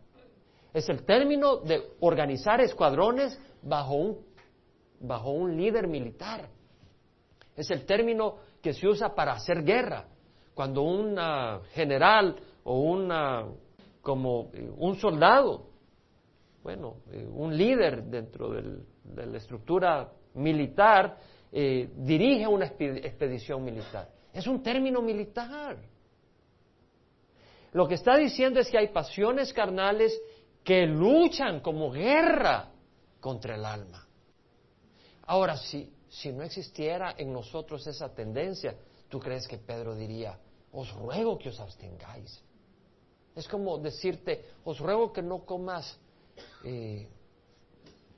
[0.73, 4.27] Es el término de organizar escuadrones bajo un
[5.01, 6.49] bajo un líder militar.
[7.55, 10.07] Es el término que se usa para hacer guerra.
[10.55, 11.19] Cuando un
[11.73, 13.47] general o una,
[14.01, 15.69] como eh, un soldado,
[16.63, 21.19] bueno, eh, un líder dentro de la estructura militar,
[21.59, 24.11] eh, dirige una expedición militar.
[24.31, 25.79] Es un término militar.
[27.73, 30.13] Lo que está diciendo es que hay pasiones carnales
[30.63, 32.69] que luchan como guerra
[33.21, 34.07] contra el alma.
[35.23, 38.77] Ahora, si, si no existiera en nosotros esa tendencia,
[39.09, 40.39] ¿tú crees que Pedro diría,
[40.73, 42.39] os ruego que os abstengáis?
[43.35, 45.99] Es como decirte, os ruego que no comas
[46.65, 47.09] eh,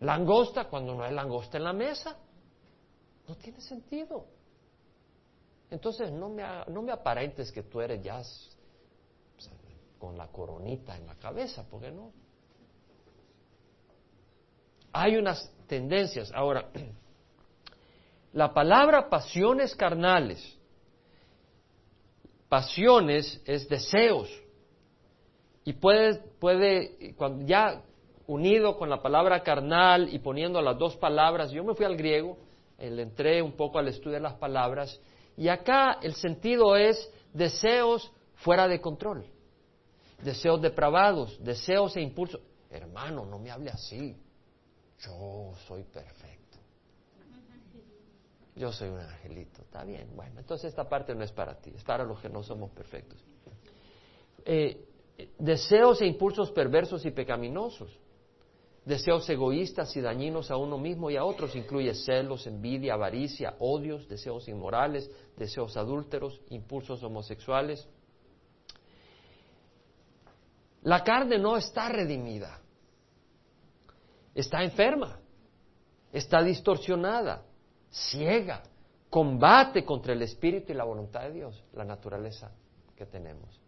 [0.00, 2.18] langosta cuando no hay langosta en la mesa.
[3.28, 4.26] No tiene sentido.
[5.70, 8.22] Entonces no me, no me aparentes que tú eres ya
[9.98, 12.10] con la coronita en la cabeza, porque no.
[14.92, 16.32] Hay unas tendencias.
[16.32, 16.70] Ahora,
[18.32, 20.56] la palabra pasiones carnales,
[22.48, 24.30] pasiones es deseos.
[25.64, 27.82] Y puede, puede, cuando ya
[28.26, 32.38] unido con la palabra carnal y poniendo las dos palabras, yo me fui al griego,
[32.78, 35.00] le entré un poco al estudio de las palabras,
[35.36, 39.24] y acá el sentido es deseos fuera de control,
[40.22, 42.40] deseos depravados, deseos e impulsos.
[42.70, 44.16] Hermano, no me hable así
[45.00, 46.58] yo soy perfecto.
[48.56, 49.62] Yo soy un angelito.
[49.62, 52.42] Está bien, bueno, entonces esta parte no es para ti, es para los que no
[52.42, 53.18] somos perfectos.
[54.44, 54.84] Eh,
[55.38, 57.96] deseos e impulsos perversos y pecaminosos.
[58.88, 64.08] Deseos egoístas y dañinos a uno mismo y a otros incluye celos, envidia, avaricia, odios,
[64.08, 67.86] deseos inmorales, deseos adúlteros, impulsos homosexuales.
[70.82, 72.60] La carne no está redimida
[74.40, 75.18] está enferma,
[76.12, 77.42] está distorsionada,
[77.90, 78.62] ciega,
[79.10, 82.52] combate contra el espíritu y la voluntad de Dios, la naturaleza
[82.94, 83.60] que tenemos.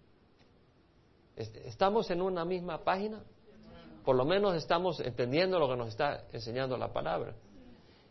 [1.35, 3.21] ¿Estamos en una misma página?
[4.05, 7.35] Por lo menos estamos entendiendo lo que nos está enseñando la palabra.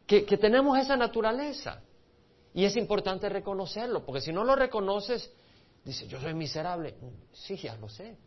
[0.05, 1.81] Que, tenemos esa naturaleza.
[2.53, 5.31] Y es importante reconocerlo, porque si no lo reconoces,
[5.83, 6.95] dice, yo soy miserable.
[7.31, 8.17] Sí, ya lo sé.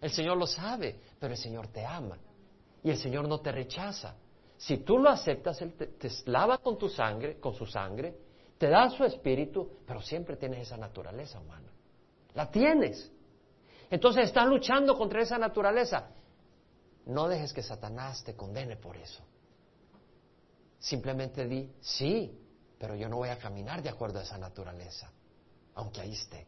[0.00, 2.18] El Señor lo sabe, pero el Señor te ama
[2.84, 4.14] y el Señor no te rechaza.
[4.56, 8.14] Si tú lo aceptas, Él te, lava con tu sangre, con su sangre,
[8.58, 11.72] te da su espíritu, pero siempre tienes esa naturaleza humana.
[12.34, 13.10] La tienes.
[13.90, 16.10] Entonces estás luchando contra esa naturaleza.
[17.06, 19.22] No dejes que Satanás te condene por eso.
[20.78, 22.38] Simplemente di, sí,
[22.78, 25.10] pero yo no voy a caminar de acuerdo a esa naturaleza,
[25.74, 26.46] aunque ahí esté.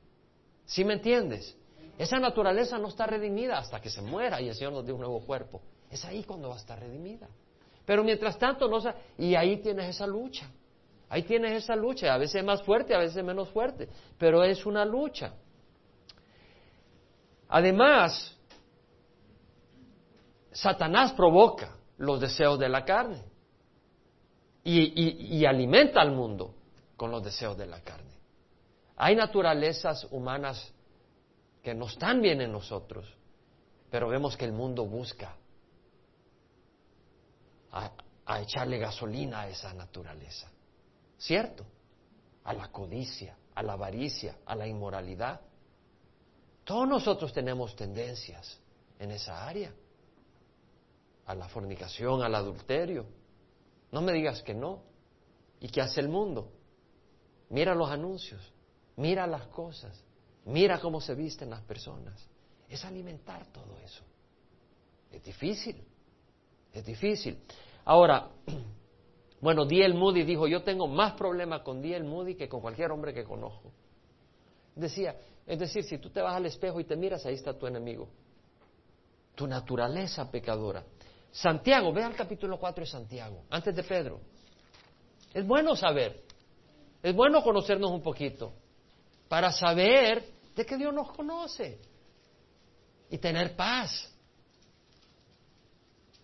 [0.65, 1.57] ¿Sí me entiendes?
[1.99, 5.01] Esa naturaleza no está redimida hasta que se muera y el Señor nos dé un
[5.01, 5.63] nuevo cuerpo.
[5.91, 7.29] Es ahí cuando va a estar redimida.
[7.87, 8.79] Pero mientras tanto, no
[9.17, 10.51] y ahí tienes esa lucha.
[11.09, 13.89] Ahí tienes esa lucha, a veces más fuerte, a veces menos fuerte,
[14.19, 15.35] pero es una lucha.
[17.49, 18.36] Además,
[20.57, 23.23] Satanás provoca los deseos de la carne.
[24.65, 26.55] y, alimenta al mundo
[26.97, 28.17] con los deseos de la carne.
[28.97, 30.73] Hay naturalezas humanas
[31.63, 33.07] que no están bien en nosotros,
[33.91, 35.37] pero vemos que el mundo busca
[37.71, 40.51] a echarle gasolina a esa naturaleza.
[41.19, 41.65] ¿Cierto?
[42.45, 45.41] A la codicia, a la avaricia, a la inmoralidad.
[46.65, 48.59] Todos nosotros tenemos tendencias
[48.99, 49.73] en esa área.
[51.27, 53.07] A la fornicación, al adulterio.
[53.93, 54.83] No me digas que no.
[55.61, 56.53] ¿Y qué hace el mundo?
[57.49, 58.41] Mira los anuncios,
[58.97, 60.03] mira las cosas,
[60.45, 62.29] mira cómo se visten las personas.
[62.69, 64.03] Es alimentar todo eso.
[65.13, 65.77] Es difícil,
[66.73, 67.39] es difícil.
[67.85, 68.31] Ahora,
[69.41, 69.95] bueno, D.L.
[69.95, 72.05] Moody dijo, yo tengo más problemas con D.L.
[72.07, 73.71] Moody que con cualquier hombre que conozco.
[74.75, 77.67] Decía, es decir, si tú te vas al espejo y te miras, ahí está tu
[77.67, 78.09] enemigo.
[79.37, 80.85] Tu naturaleza pecadora.
[81.37, 84.21] Santiago, ve al capítulo 4 de Santiago, antes de Pedro.
[85.35, 86.23] Es bueno saber,
[87.03, 88.55] es bueno conocernos un poquito,
[89.29, 91.79] para saber de que Dios nos conoce
[93.11, 94.11] y tener paz.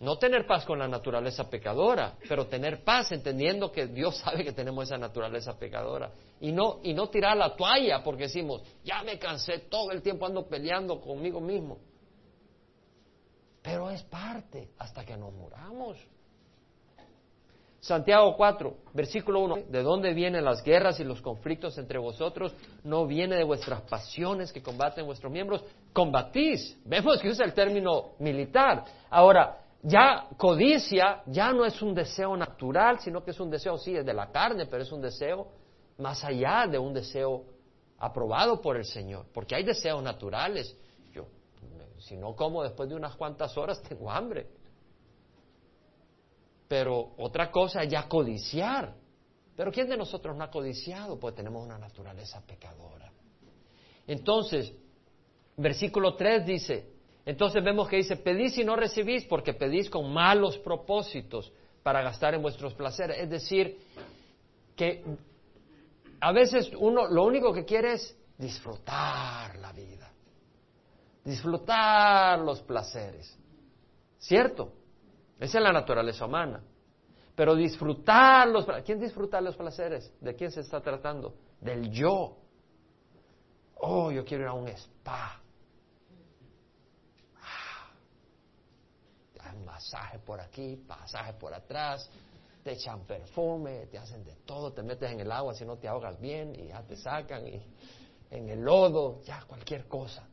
[0.01, 4.53] No tener paz con la naturaleza pecadora, pero tener paz entendiendo que Dios sabe que
[4.53, 6.11] tenemos esa naturaleza pecadora.
[6.40, 10.25] Y no, y no tirar la toalla porque decimos, ya me cansé, todo el tiempo
[10.25, 11.91] ando peleando conmigo mismo.
[13.62, 15.96] Pero es parte hasta que nos muramos.
[17.81, 19.57] Santiago 4, versículo 1.
[19.68, 22.55] ¿De dónde vienen las guerras y los conflictos entre vosotros?
[22.85, 25.64] No viene de vuestras pasiones que combaten vuestros miembros.
[25.92, 26.79] Combatís.
[26.85, 28.85] Vemos que usa el término militar.
[29.11, 33.96] Ahora, ya codicia ya no es un deseo natural, sino que es un deseo, sí,
[33.96, 35.48] es de la carne, pero es un deseo
[35.98, 37.44] más allá de un deseo
[37.98, 40.77] aprobado por el Señor, porque hay deseos naturales.
[42.02, 44.46] Si no como después de unas cuantas horas, tengo hambre.
[46.68, 48.94] Pero otra cosa es ya codiciar.
[49.54, 51.18] Pero ¿quién de nosotros no ha codiciado?
[51.20, 53.12] Pues tenemos una naturaleza pecadora.
[54.06, 54.72] Entonces,
[55.56, 56.92] versículo 3 dice,
[57.24, 62.34] entonces vemos que dice, pedís y no recibís porque pedís con malos propósitos para gastar
[62.34, 63.18] en vuestros placeres.
[63.18, 63.78] Es decir,
[64.74, 65.04] que
[66.20, 69.91] a veces uno lo único que quiere es disfrutar la vida,
[71.24, 73.38] disfrutar los placeres.
[74.18, 74.72] ¿Cierto?
[75.38, 76.62] Esa es la naturaleza humana.
[77.35, 80.12] Pero disfrutar los ¿Quién disfruta los placeres?
[80.20, 81.35] ¿De quién se está tratando?
[81.61, 82.37] Del yo.
[83.76, 85.42] Oh, yo quiero ir a un spa.
[89.82, 92.08] pasaje por aquí, pasaje por atrás,
[92.62, 95.88] te echan perfume, te hacen de todo, te metes en el agua si no te
[95.88, 97.61] ahogas bien y ya te sacan y
[98.30, 100.26] en el lodo, ya cualquier cosa.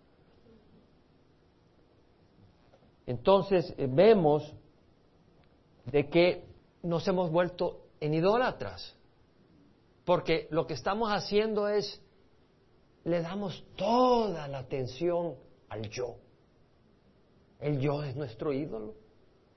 [3.09, 4.53] Entonces eh, vemos
[5.85, 6.45] de que
[6.83, 8.95] nos hemos vuelto en idólatras,
[10.05, 11.99] porque lo que estamos haciendo es,
[13.05, 15.33] le damos toda la atención
[15.69, 16.17] al yo.
[17.59, 18.93] El yo es nuestro ídolo.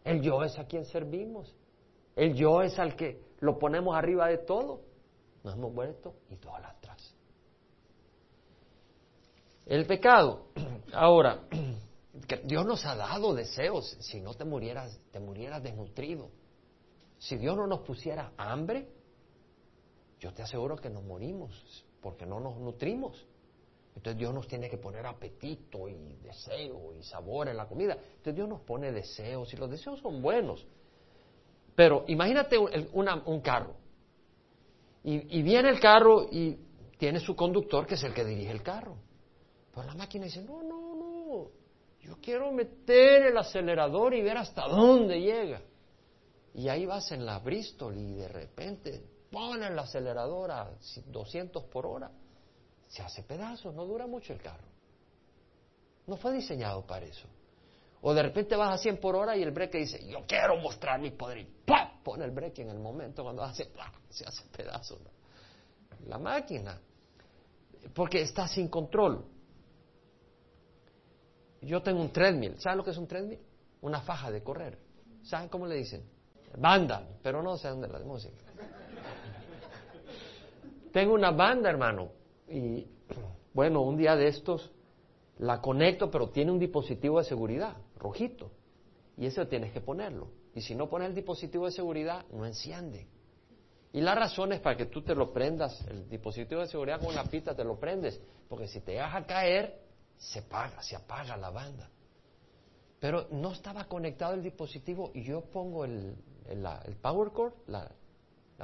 [0.02, 1.54] El yo es a quien servimos.
[2.16, 4.80] El yo es al que lo ponemos arriba de todo.
[5.44, 7.14] Nos hemos vuelto idólatras.
[9.66, 10.46] El pecado.
[10.94, 11.40] Ahora,
[12.44, 13.96] Dios nos ha dado deseos.
[14.00, 16.30] Si no te murieras, te murieras desnutrido.
[17.18, 18.88] Si Dios no nos pusiera hambre,
[20.18, 23.26] yo te aseguro que nos morimos porque no nos nutrimos.
[23.94, 27.94] Entonces Dios nos tiene que poner apetito y deseo y sabor en la comida.
[27.94, 30.66] Entonces Dios nos pone deseos y los deseos son buenos.
[31.74, 33.76] Pero imagínate un, carro.
[35.04, 36.58] Y, viene el carro y
[36.98, 38.96] tiene su conductor que es el que dirige el carro.
[39.74, 41.11] Pero la máquina dice, no, no, no,
[42.02, 45.62] yo quiero meter el acelerador y ver hasta dónde llega.
[46.54, 50.70] Y ahí vas en la Bristol y de repente pone el acelerador a
[51.06, 52.10] 200 por hora
[52.92, 54.66] se hace pedazos, no dura mucho el carro.
[56.06, 57.26] No fue diseñado para eso.
[58.02, 61.00] O de repente vas a 100 por hora y el breque dice, yo quiero mostrar
[61.00, 61.48] mi poder y
[62.04, 63.70] pone el breque en el momento cuando hace,
[64.10, 64.98] se hace pedazos.
[66.06, 66.78] La máquina,
[67.94, 69.24] porque está sin control.
[71.62, 73.38] Yo tengo un treadmill, ¿saben lo que es un treadmill?
[73.80, 74.78] Una faja de correr.
[75.22, 76.02] ¿Saben cómo le dicen?
[76.58, 78.34] Banda, pero no sé dónde la música.
[80.92, 82.10] tengo una banda, hermano,
[82.48, 82.86] y
[83.54, 84.72] bueno, un día de estos
[85.38, 88.50] la conecto, pero tiene un dispositivo de seguridad, rojito,
[89.16, 90.28] y ese tienes que ponerlo.
[90.54, 93.06] Y si no pones el dispositivo de seguridad, no enciende.
[93.92, 97.08] Y la razón es para que tú te lo prendas, el dispositivo de seguridad con
[97.08, 99.81] una pista te lo prendes, porque si te deja caer,
[100.16, 101.90] se apaga, se apaga la banda.
[103.00, 107.90] Pero no estaba conectado el dispositivo y yo pongo el, el, power cord, la,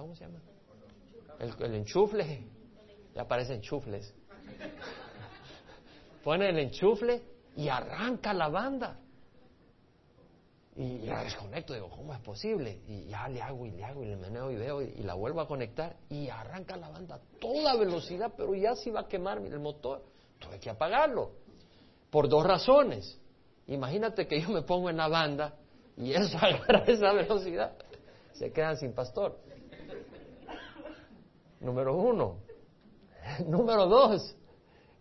[0.00, 0.40] ¿Cómo se llama?
[1.38, 2.46] El, enchufle.
[3.14, 4.14] Ya aparecen enchufles.
[6.24, 7.22] Pone el enchufle
[7.56, 8.98] y arranca la banda.
[10.76, 12.82] Y la desconecto, digo, ¿cómo es posible?
[12.86, 15.40] Y ya le hago y le hago y le meneo y veo y, la vuelvo
[15.40, 19.38] a conectar y arranca la banda a toda velocidad, pero ya se va a quemar
[19.38, 20.04] el motor.
[20.38, 21.32] Tuve que apagarlo.
[22.10, 23.18] Por dos razones.
[23.66, 25.54] Imagínate que yo me pongo en la banda
[25.96, 27.72] y eso agarra esa velocidad.
[28.32, 29.38] Se quedan sin pastor.
[31.60, 32.38] Número uno.
[33.46, 34.36] Número dos.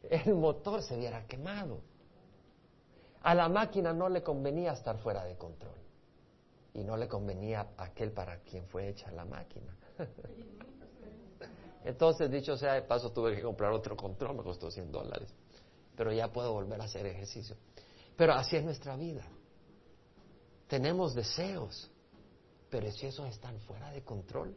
[0.10, 1.82] El motor se hubiera quemado.
[3.24, 5.76] A la máquina no le convenía estar fuera de control.
[6.74, 9.76] Y no le convenía aquel para quien fue hecha la máquina.
[11.88, 15.34] Entonces, dicho sea de paso, tuve que comprar otro control, me costó 100 dólares.
[15.96, 17.56] Pero ya puedo volver a hacer ejercicio.
[18.16, 19.26] Pero así es nuestra vida.
[20.68, 21.90] Tenemos deseos,
[22.70, 24.56] pero si esos están fuera de control,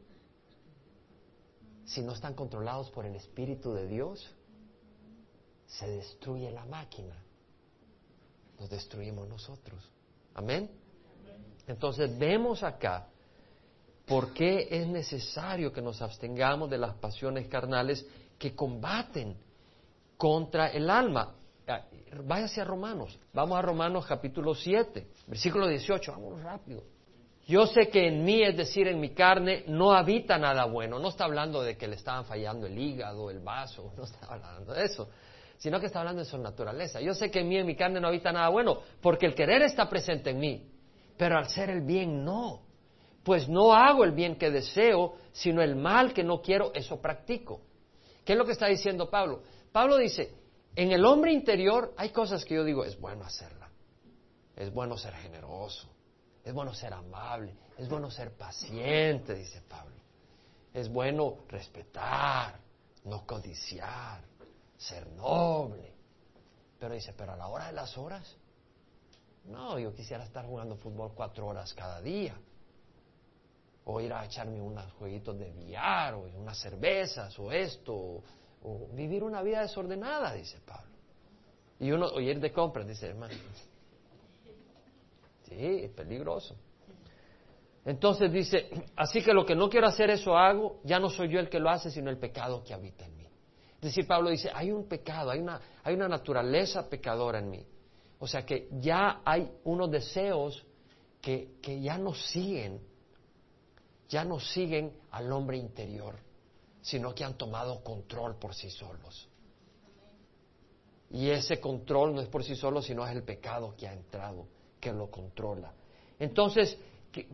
[1.84, 4.34] si no están controlados por el Espíritu de Dios,
[5.66, 7.16] se destruye la máquina
[8.60, 9.82] nos destruimos nosotros.
[10.34, 10.70] Amén.
[11.66, 13.08] Entonces vemos acá
[14.10, 18.04] por qué es necesario que nos abstengamos de las pasiones carnales
[18.36, 19.36] que combaten
[20.16, 21.36] contra el alma.
[21.68, 21.84] Ah,
[22.24, 23.16] váyase a Romanos.
[23.32, 26.10] Vamos a Romanos capítulo 7, versículo 18.
[26.10, 26.82] Vamos rápido.
[27.46, 30.98] Yo sé que en mí, es decir, en mi carne, no habita nada bueno.
[30.98, 34.72] No está hablando de que le estaban fallando el hígado, el vaso, no está hablando
[34.74, 35.08] de eso
[35.56, 37.02] sino que está hablando de su naturaleza.
[37.02, 39.60] Yo sé que en mí, en mi carne, no habita nada bueno, porque el querer
[39.60, 40.70] está presente en mí,
[41.18, 42.69] pero al ser el bien no.
[43.22, 47.60] Pues no hago el bien que deseo, sino el mal que no quiero, eso practico.
[48.24, 49.42] ¿Qué es lo que está diciendo Pablo?
[49.72, 50.34] Pablo dice,
[50.74, 53.68] en el hombre interior hay cosas que yo digo, es bueno hacerla,
[54.56, 55.88] es bueno ser generoso,
[56.44, 59.96] es bueno ser amable, es bueno ser paciente, dice Pablo,
[60.72, 62.58] es bueno respetar,
[63.04, 64.22] no codiciar,
[64.76, 65.92] ser noble.
[66.78, 68.36] Pero dice, pero a la hora de las horas,
[69.44, 72.38] no, yo quisiera estar jugando fútbol cuatro horas cada día.
[73.92, 78.22] O ir a echarme unos jueguitos de billar, o unas cervezas, o esto,
[78.62, 80.94] o, vivir una vida desordenada, dice Pablo.
[81.80, 83.34] Y uno, o ir de compras, dice hermano.
[85.42, 86.54] Sí, es peligroso.
[87.84, 91.40] Entonces dice, así que lo que no quiero hacer, eso hago, ya no soy yo
[91.40, 93.26] el que lo hace, sino el pecado que habita en mí.
[93.76, 97.66] Es decir, Pablo dice, hay un pecado, hay una, hay una naturaleza pecadora en mí.
[98.20, 100.64] O sea que ya hay unos deseos
[101.20, 102.80] que, que ya no siguen,
[104.10, 106.16] ya no siguen al hombre interior,
[106.82, 109.28] sino que han tomado control por sí solos.
[111.12, 114.46] Y ese control no es por sí solo, sino es el pecado que ha entrado,
[114.80, 115.72] que lo controla.
[116.18, 116.76] Entonces,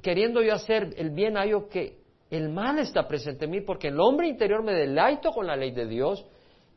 [0.03, 1.99] queriendo yo hacer el bien, hallo que
[2.31, 5.70] el mal está presente en mí, porque el hombre interior me deleito con la ley
[5.70, 6.24] de Dios,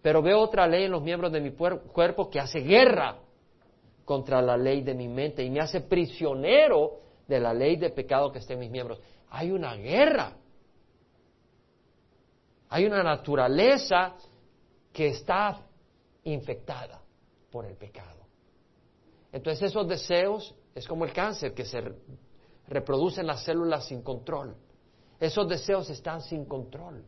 [0.01, 3.19] pero veo otra ley en los miembros de mi cuerpo que hace guerra
[4.05, 8.31] contra la ley de mi mente y me hace prisionero de la ley de pecado
[8.31, 8.99] que está en mis miembros.
[9.29, 10.33] Hay una guerra.
[12.69, 14.15] Hay una naturaleza
[14.91, 15.65] que está
[16.23, 17.01] infectada
[17.51, 18.25] por el pecado.
[19.31, 21.81] Entonces esos deseos es como el cáncer que se
[22.67, 24.55] reproduce en las células sin control.
[25.19, 27.05] Esos deseos están sin control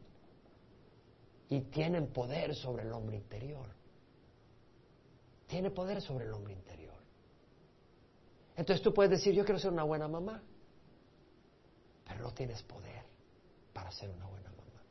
[1.49, 3.67] y tienen poder sobre el hombre interior.
[5.47, 6.95] Tiene poder sobre el hombre interior.
[8.55, 10.41] Entonces tú puedes decir, yo quiero ser una buena mamá,
[12.11, 13.03] pero no tienes poder
[13.71, 14.83] para ser una buena mamá.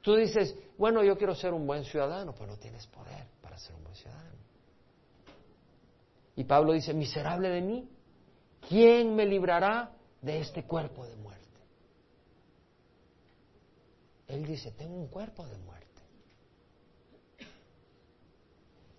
[0.00, 3.76] Tú dices, bueno, yo quiero ser un buen ciudadano, pero no tienes poder para ser
[3.76, 4.36] un buen ciudadano.
[6.34, 7.88] Y Pablo dice, miserable de mí,
[8.68, 11.38] ¿quién me librará de este cuerpo de muerte?
[14.26, 15.86] Él dice, tengo un cuerpo de muerte.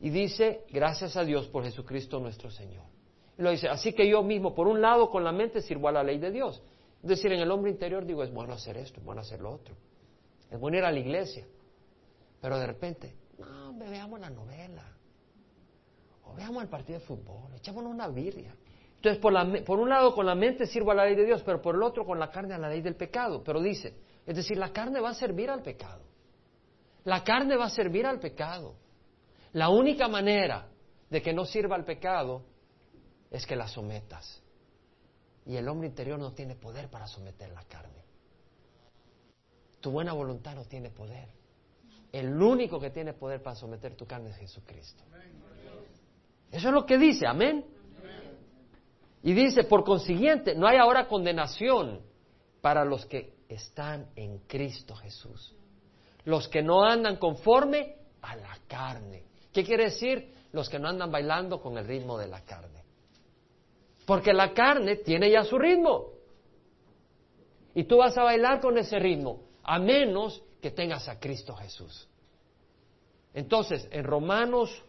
[0.01, 2.85] Y dice, gracias a Dios por Jesucristo nuestro Señor.
[3.37, 5.91] Y lo dice, así que yo mismo, por un lado, con la mente sirvo a
[5.91, 6.61] la ley de Dios.
[7.01, 9.51] Es decir, en el hombre interior digo, es bueno hacer esto, es bueno hacer lo
[9.51, 9.75] otro.
[10.49, 11.45] Es bueno ir a la iglesia.
[12.41, 14.83] Pero de repente, no, veamos la novela.
[16.25, 18.55] O veamos el partido de fútbol, echémonos una birria.
[18.95, 21.41] Entonces, por, la, por un lado, con la mente sirvo a la ley de Dios,
[21.43, 23.41] pero por el otro, con la carne a la ley del pecado.
[23.43, 23.95] Pero dice,
[24.25, 26.03] es decir, la carne va a servir al pecado.
[27.05, 28.75] La carne va a servir al pecado.
[29.53, 30.67] La única manera
[31.09, 32.43] de que no sirva al pecado
[33.31, 34.43] es que la sometas.
[35.45, 38.03] Y el hombre interior no tiene poder para someter la carne.
[39.79, 41.29] Tu buena voluntad no tiene poder.
[42.11, 45.03] El único que tiene poder para someter tu carne es Jesucristo.
[46.51, 47.65] Eso es lo que dice, amén.
[49.21, 52.01] Y dice, por consiguiente, no hay ahora condenación
[52.61, 55.55] para los que están en Cristo Jesús.
[56.25, 59.23] Los que no andan conforme a la carne.
[59.53, 60.33] ¿Qué quiere decir?
[60.51, 62.78] Los que no andan bailando con el ritmo de la carne.
[64.09, 66.07] Porque la carne tiene ya su ritmo.
[67.75, 72.07] Y tú vas a bailar con ese ritmo, a menos que tengas a Cristo Jesús.
[73.35, 74.83] Entonces, en Romanos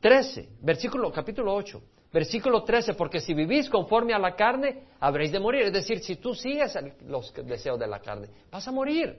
[0.00, 1.82] 13, versículo, capítulo 8,
[2.12, 5.62] versículo 13, porque si vivís conforme a la carne, habréis de morir.
[5.62, 6.76] Es decir, si tú sigues
[7.06, 9.18] los deseos de la carne, vas a morir.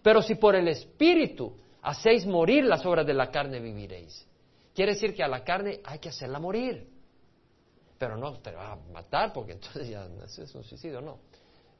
[0.00, 4.26] Pero si por el Espíritu hacéis morir las obras de la carne, viviréis.
[4.74, 6.89] Quiere decir que a la carne hay que hacerla morir.
[8.00, 11.18] Pero no te va a matar porque entonces ya es un suicidio, no.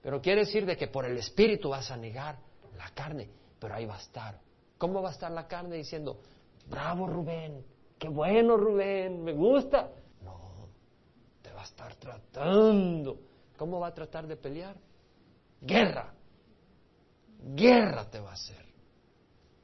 [0.02, 2.36] Pero quiere decir de que por el Espíritu vas a negar
[2.76, 4.38] la carne, pero ahí va a estar.
[4.76, 6.20] ¿Cómo va a estar la carne diciendo,
[6.66, 7.64] bravo Rubén,
[7.98, 9.88] qué bueno Rubén, me gusta?
[10.22, 10.68] No,
[11.40, 13.18] te va a estar tratando.
[13.56, 14.76] ¿Cómo va a tratar de pelear?
[15.62, 16.12] Guerra.
[17.54, 18.66] Guerra te va a hacer.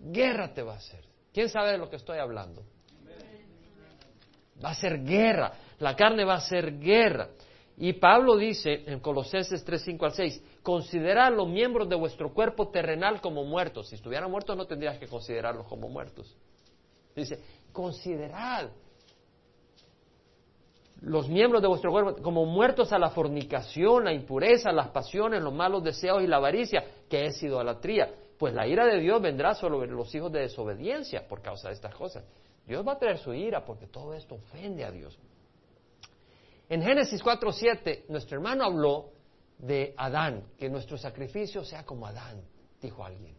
[0.01, 1.05] Guerra te va a hacer.
[1.35, 2.63] ¿Quién sabe de lo que estoy hablando?
[4.65, 5.53] Va a ser guerra.
[5.79, 7.29] La carne va a ser guerra.
[7.79, 12.69] Y Pablo dice en Colosenses 3, 5 al 6, considerad los miembros de vuestro cuerpo
[12.69, 13.89] terrenal como muertos.
[13.89, 16.35] Si estuvieran muertos no tendrías que considerarlos como muertos.
[17.15, 17.39] Dice,
[17.73, 18.71] considerad
[21.03, 25.53] los miembros de vuestro cuerpo como muertos a la fornicación, la impureza, las pasiones, los
[25.53, 28.11] malos deseos y la avaricia, que es idolatría.
[28.39, 31.95] Pues la ira de Dios vendrá sobre los hijos de desobediencia por causa de estas
[31.95, 32.25] cosas.
[32.67, 35.19] Dios va a traer su ira porque todo esto ofende a Dios.
[36.69, 39.13] En Génesis 4.7, nuestro hermano habló
[39.59, 42.43] de Adán, que nuestro sacrificio sea como Adán,
[42.81, 43.37] dijo alguien.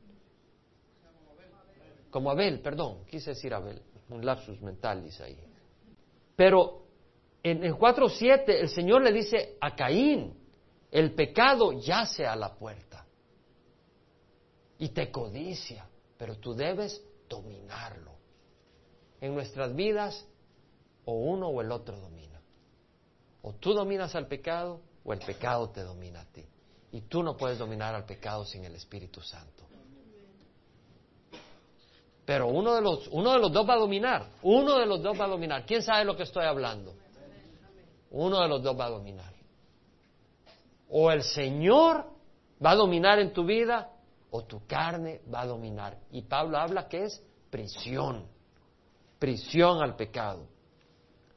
[2.10, 5.38] Como Abel, perdón, quise decir Abel, un lapsus mental dice ahí.
[6.36, 6.84] Pero
[7.44, 10.34] en el 4.7 el Señor le dice a Caín,
[10.90, 13.06] el pecado yace a la puerta
[14.78, 18.12] y te codicia, pero tú debes dominarlo.
[19.20, 20.26] En nuestras vidas,
[21.06, 22.27] o uno o el otro domina.
[23.48, 26.46] O tú dominas al pecado o el pecado te domina a ti.
[26.92, 29.64] Y tú no puedes dominar al pecado sin el Espíritu Santo.
[32.26, 34.28] Pero uno de los, uno de los dos va a dominar.
[34.42, 35.66] Uno de los dos va a dominar.
[35.66, 36.94] ¿Quién sabe lo que estoy hablando?
[38.12, 39.34] Uno de los dos va a dominar.
[40.90, 42.06] O el Señor
[42.64, 43.94] va a dominar en tu vida
[44.30, 45.98] o tu carne va a dominar.
[46.12, 48.28] Y Pablo habla que es prisión.
[49.20, 50.57] Prisión al pecado.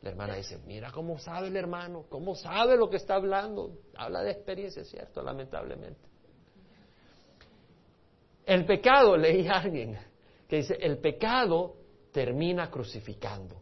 [0.03, 3.79] La hermana dice, mira cómo sabe el hermano, cómo sabe lo que está hablando.
[3.95, 6.01] Habla de experiencia, cierto, lamentablemente.
[8.47, 9.99] El pecado, leí a alguien
[10.49, 11.77] que dice, el pecado
[12.13, 13.61] termina crucificando.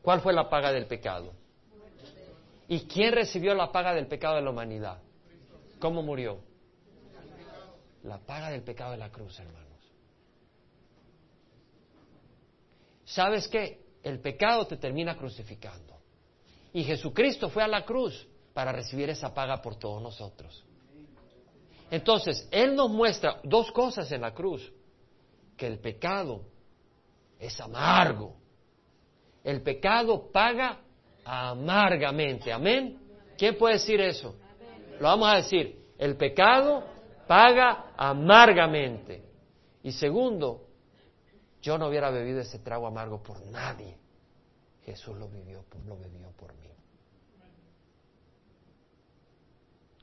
[0.00, 1.32] ¿Cuál fue la paga del pecado?
[2.68, 4.98] ¿Y quién recibió la paga del pecado de la humanidad?
[5.80, 6.38] ¿Cómo murió?
[8.04, 9.68] La paga del pecado de la cruz, hermanos.
[13.04, 13.87] ¿Sabes qué?
[14.08, 15.96] El pecado te termina crucificando.
[16.72, 20.64] Y Jesucristo fue a la cruz para recibir esa paga por todos nosotros.
[21.90, 24.72] Entonces, Él nos muestra dos cosas en la cruz.
[25.56, 26.42] Que el pecado
[27.38, 28.36] es amargo.
[29.42, 30.80] El pecado paga
[31.24, 32.52] amargamente.
[32.52, 32.98] Amén.
[33.36, 34.36] ¿Quién puede decir eso?
[35.00, 35.86] Lo vamos a decir.
[35.98, 36.84] El pecado
[37.26, 39.24] paga amargamente.
[39.82, 40.68] Y segundo,
[41.60, 43.97] yo no hubiera bebido ese trago amargo por nadie.
[44.88, 46.70] Jesús lo vivió, lo bebió por mí.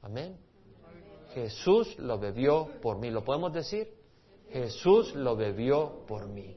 [0.04, 0.38] Amén.
[1.34, 3.10] Jesús lo bebió por mí.
[3.10, 3.92] ¿Lo podemos decir?
[4.52, 6.56] Jesús lo bebió por mí.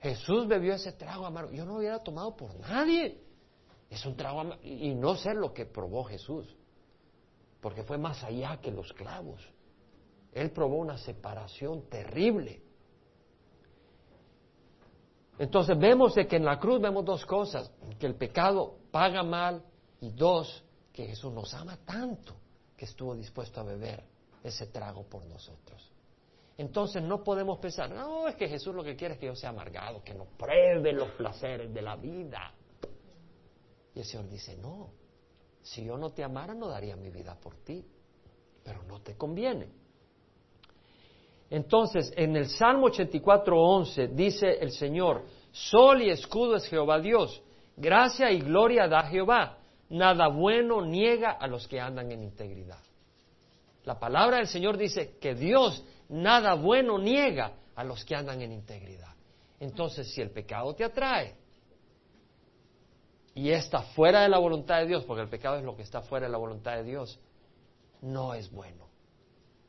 [0.00, 1.52] Jesús bebió ese trago amargo.
[1.52, 3.20] Yo no lo hubiera tomado por nadie.
[3.90, 4.62] Es un trago amargo.
[4.64, 6.56] Y no sé lo que probó Jesús.
[7.60, 9.46] Porque fue más allá que los clavos.
[10.32, 12.62] Él probó una separación terrible.
[15.40, 19.64] Entonces vemos de que en la cruz vemos dos cosas, que el pecado paga mal
[19.98, 20.62] y dos,
[20.92, 22.36] que Jesús nos ama tanto
[22.76, 24.04] que estuvo dispuesto a beber
[24.44, 25.90] ese trago por nosotros.
[26.58, 29.48] Entonces no podemos pensar, no, es que Jesús lo que quiere es que yo sea
[29.48, 32.52] amargado, que no pruebe los placeres de la vida.
[33.94, 34.90] Y el Señor dice, no,
[35.62, 37.82] si yo no te amara no daría mi vida por ti,
[38.62, 39.70] pero no te conviene.
[41.50, 47.42] Entonces, en el Salmo 84.11 dice el Señor, Sol y escudo es Jehová Dios,
[47.76, 52.78] gracia y gloria da Jehová, nada bueno niega a los que andan en integridad.
[53.84, 58.52] La palabra del Señor dice que Dios nada bueno niega a los que andan en
[58.52, 59.14] integridad.
[59.58, 61.34] Entonces, si el pecado te atrae
[63.34, 66.02] y está fuera de la voluntad de Dios, porque el pecado es lo que está
[66.02, 67.18] fuera de la voluntad de Dios,
[68.02, 68.89] no es bueno.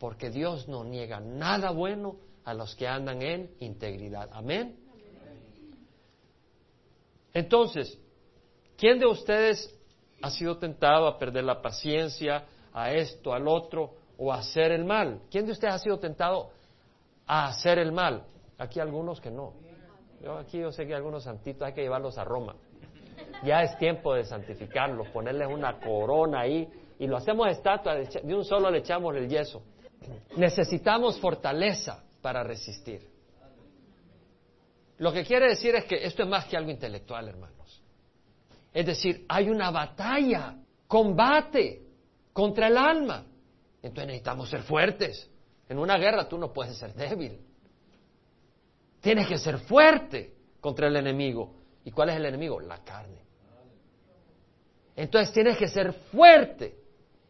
[0.02, 4.32] Porque Dios no niega nada bueno a los que andan en integridad.
[4.34, 4.76] Amén.
[7.32, 8.00] Entonces,
[8.78, 9.80] ¿quién de ustedes
[10.24, 14.86] ha sido tentado a perder la paciencia, a esto, al otro, o a hacer el
[14.86, 15.22] mal?
[15.30, 16.50] ¿Quién de ustedes ha sido tentado
[17.28, 18.24] a hacer el mal?
[18.58, 19.54] Aquí algunos que no.
[20.24, 22.56] Yo aquí yo sé que algunos santitos hay que llevarlos a Roma.
[23.44, 28.44] Ya es tiempo de santificarlos, ponerles una corona ahí y lo hacemos estatua, de un
[28.44, 29.62] solo le echamos el yeso.
[30.36, 33.08] Necesitamos fortaleza para resistir.
[34.98, 37.82] Lo que quiere decir es que esto es más que algo intelectual, hermanos.
[38.74, 40.56] Es decir, hay una batalla,
[40.88, 41.82] combate
[42.32, 43.26] contra el alma.
[43.82, 45.30] Entonces necesitamos ser fuertes.
[45.68, 47.40] En una guerra tú no puedes ser débil.
[49.02, 51.56] Tienes que ser fuerte contra el enemigo.
[51.84, 52.60] ¿Y cuál es el enemigo?
[52.60, 53.22] La carne.
[54.96, 56.78] Entonces tienes que ser fuerte.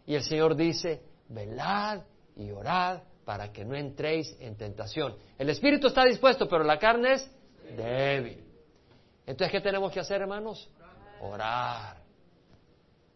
[0.05, 2.01] Y el Señor dice, velad
[2.35, 5.15] y orad para que no entréis en tentación.
[5.37, 7.31] El espíritu está dispuesto, pero la carne es
[7.77, 8.43] débil.
[9.25, 10.69] Entonces, ¿qué tenemos que hacer, hermanos?
[11.21, 11.97] Orar.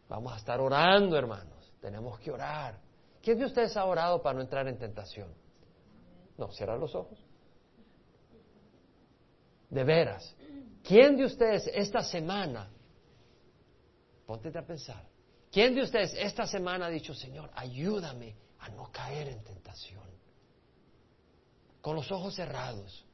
[0.07, 1.71] Vamos a estar orando, hermanos.
[1.81, 2.79] Tenemos que orar.
[3.21, 5.33] ¿Quién de ustedes ha orado para no entrar en tentación?
[6.37, 7.17] No, cierra los ojos.
[9.69, 10.35] De veras.
[10.83, 12.69] ¿Quién de ustedes esta semana,
[14.27, 15.03] ponte a pensar,
[15.51, 18.35] quién de ustedes esta semana ha dicho, Señor, ayúdame
[18.65, 20.03] a no caer en tentación?
[21.81, 23.05] Con los ojos cerrados.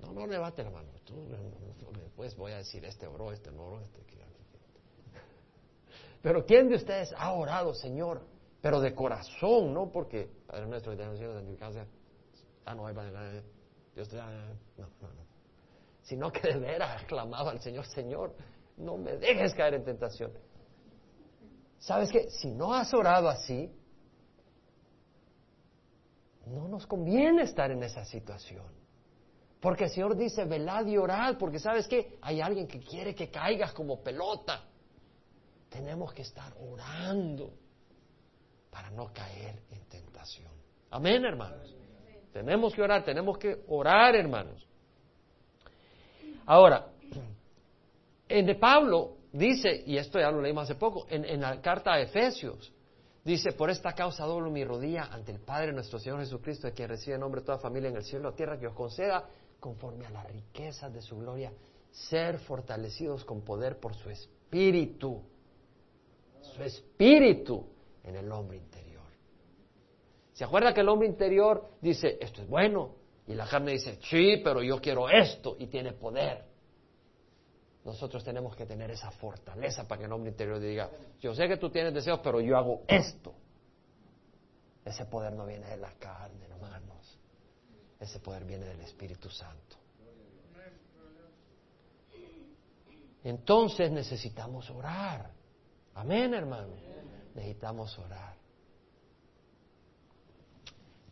[0.00, 0.88] No, no levante la mano.
[1.04, 1.14] Tú,
[2.00, 3.98] después voy a decir, este oró, este no oró, este...
[6.22, 8.22] Pero ¿quién de ustedes ha orado, Señor?
[8.60, 11.86] Pero de corazón, no porque, Padre nuestro que tenemos en casa,
[12.64, 13.42] ah, no Padre,
[13.94, 14.28] Dios te da,
[14.76, 15.28] no, no, no.
[16.02, 18.34] Sino que de veras clamaba al Señor, Señor,
[18.76, 20.32] no me dejes caer en tentación.
[21.78, 22.30] ¿Sabes qué?
[22.30, 23.72] Si no has orado así,
[26.46, 28.66] no nos conviene estar en esa situación.
[29.60, 33.30] Porque el Señor dice, velad y orad, porque sabes que hay alguien que quiere que
[33.30, 34.62] caigas como pelota.
[35.68, 37.52] Tenemos que estar orando
[38.70, 40.52] para no caer en tentación.
[40.90, 41.74] Amén, hermanos.
[42.32, 44.66] Tenemos que orar, tenemos que orar, hermanos.
[46.46, 46.86] Ahora,
[48.28, 52.00] en de Pablo dice, y esto ya lo leímos hace poco, en, la carta a
[52.00, 52.72] Efesios,
[53.24, 56.88] Dice, por esta causa doblo mi rodilla ante el Padre nuestro Señor Jesucristo, de quien
[56.88, 59.28] recibe nombre toda familia en el cielo y la tierra, que os conceda
[59.60, 61.52] conforme a las riquezas de su gloria,
[61.90, 65.22] ser fortalecidos con poder por su espíritu,
[66.40, 67.66] su espíritu
[68.02, 69.04] en el hombre interior.
[70.32, 72.94] ¿Se acuerda que el hombre interior dice, esto es bueno?
[73.26, 76.47] Y la carne dice, sí, pero yo quiero esto y tiene poder.
[77.88, 81.56] Nosotros tenemos que tener esa fortaleza para que el hombre interior diga, yo sé que
[81.56, 83.32] tú tienes deseos, pero yo hago esto.
[84.84, 86.96] Ese poder no viene de la carne, hermano.
[87.98, 89.76] Ese poder viene del Espíritu Santo.
[93.24, 95.30] Entonces necesitamos orar.
[95.94, 96.74] Amén, hermano.
[97.34, 98.36] Necesitamos orar.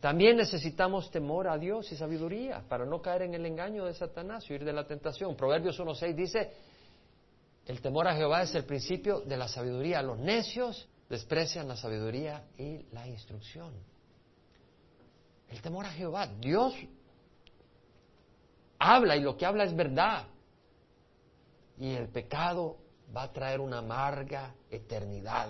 [0.07, 4.49] También necesitamos temor a Dios y sabiduría para no caer en el engaño de Satanás
[4.49, 5.35] y huir de la tentación.
[5.35, 6.53] Proverbios 1.6 dice,
[7.65, 10.01] el temor a Jehová es el principio de la sabiduría.
[10.01, 13.73] Los necios desprecian la sabiduría y la instrucción.
[15.49, 16.25] El temor a Jehová.
[16.39, 16.73] Dios
[18.79, 20.25] habla y lo que habla es verdad.
[21.79, 22.77] Y el pecado
[23.13, 25.49] va a traer una amarga eternidad.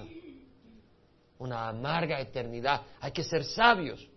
[1.38, 2.82] Una amarga eternidad.
[2.99, 4.16] Hay que ser sabios.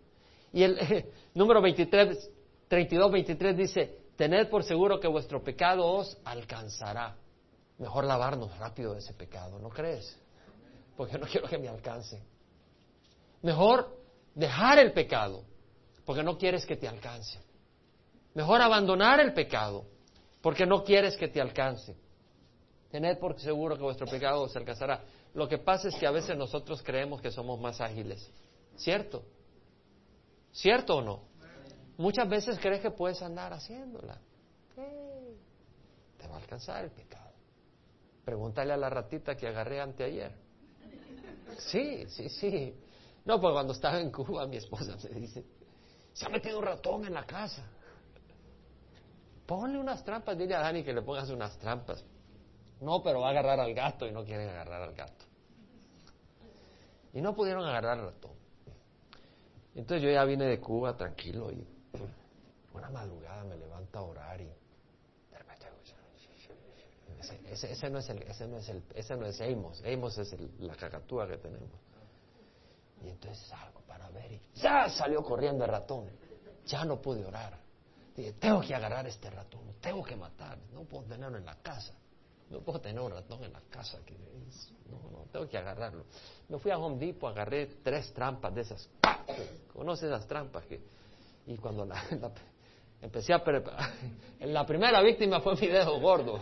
[0.53, 2.31] Y el número 23,
[2.69, 7.17] 32, 23 dice, tened por seguro que vuestro pecado os alcanzará.
[7.79, 10.19] Mejor lavarnos rápido de ese pecado, ¿no crees?
[10.97, 12.23] Porque no quiero que me alcance.
[13.43, 13.97] Mejor
[14.35, 15.45] dejar el pecado
[16.05, 17.39] porque no quieres que te alcance.
[18.35, 19.85] Mejor abandonar el pecado,
[20.41, 21.97] porque no quieres que te alcance.
[22.91, 25.03] Tened por seguro que vuestro pecado os alcanzará.
[25.35, 28.29] Lo que pasa es que a veces nosotros creemos que somos más ágiles.
[28.77, 29.23] ¿Cierto?
[30.53, 31.23] ¿Cierto o no?
[31.97, 34.19] Muchas veces crees que puedes andar haciéndola.
[34.75, 37.31] te va a alcanzar el pecado.
[38.25, 40.33] Pregúntale a la ratita que agarré anteayer.
[41.59, 42.75] Sí, sí, sí.
[43.25, 45.45] No, pues cuando estaba en Cuba mi esposa me dice,
[46.13, 47.65] se ha metido un ratón en la casa.
[49.47, 52.05] Ponle unas trampas, dile a Dani que le pongas unas trampas.
[52.81, 55.25] No, pero va a agarrar al gato y no quieren agarrar al gato.
[57.13, 58.40] Y no pudieron agarrar al ratón.
[59.75, 61.67] Entonces yo ya vine de Cuba tranquilo y
[62.75, 64.51] una madrugada me levanto a orar y
[67.51, 70.75] ese, no es el, ese no es el, ese no es Amos, Amos es la
[70.75, 71.69] cacatúa que tenemos.
[73.03, 76.09] Y entonces salgo para ver y ya salió corriendo el ratón.
[76.67, 77.59] Ya no pude orar.
[78.17, 81.95] Dije, tengo que agarrar este ratón, tengo que matar, no puedo tenerlo en la casa.
[82.51, 83.99] No puedo tener un ratón en la casa.
[84.05, 84.15] Que
[84.91, 86.05] no, no, tengo que agarrarlo.
[86.49, 88.89] Me fui a Home Depot, agarré tres trampas de esas.
[89.73, 90.65] ¿Conoces esas trampas?
[91.47, 92.03] Y cuando la,
[93.01, 93.91] empecé a preparar,
[94.41, 96.41] la primera víctima fue mi dedo gordo.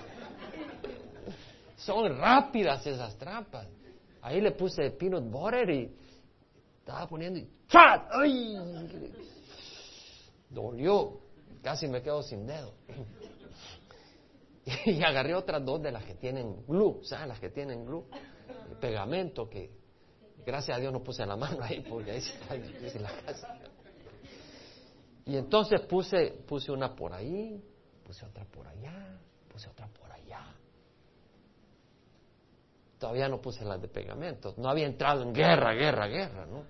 [1.76, 3.68] Son rápidas esas trampas.
[4.22, 5.94] Ahí le puse peanut butter y
[6.80, 7.48] estaba poniendo y.
[7.70, 8.56] ¡Ay!
[10.48, 11.20] Dolió.
[11.62, 12.72] Casi me quedo sin dedo.
[14.86, 17.28] Y agarré otras dos de las que tienen glue, ¿sabes?
[17.28, 18.04] Las que tienen glue,
[18.80, 19.70] pegamento que
[20.44, 23.58] gracias a Dios no puse la mano ahí porque ahí está difícil la casa.
[25.26, 27.62] Y entonces puse, puse una por ahí,
[28.04, 29.18] puse otra por allá,
[29.52, 30.42] puse otra por allá.
[32.98, 36.64] Todavía no puse las de pegamento, no había entrado en guerra, guerra, guerra, ¿no?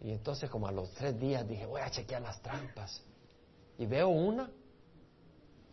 [0.00, 3.02] Y entonces como a los tres días dije, voy a chequear las trampas.
[3.76, 4.48] Y veo una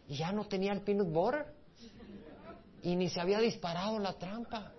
[0.08, 1.46] y ya no tenía el peanut butter.
[2.84, 4.72] Y ni se había disparado la trampa.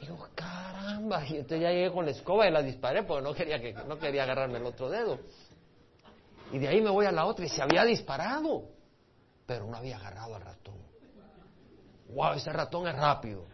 [0.00, 1.26] Digo, caramba.
[1.26, 3.98] Y entonces ya llegué con la escoba y la disparé porque no quería, que, no
[3.98, 5.18] quería agarrarme el otro dedo.
[6.52, 8.64] Y de ahí me voy a la otra y se había disparado.
[9.46, 10.76] Pero no había agarrado al ratón.
[12.08, 12.34] ¡Wow!
[12.34, 13.44] Ese ratón es rápido.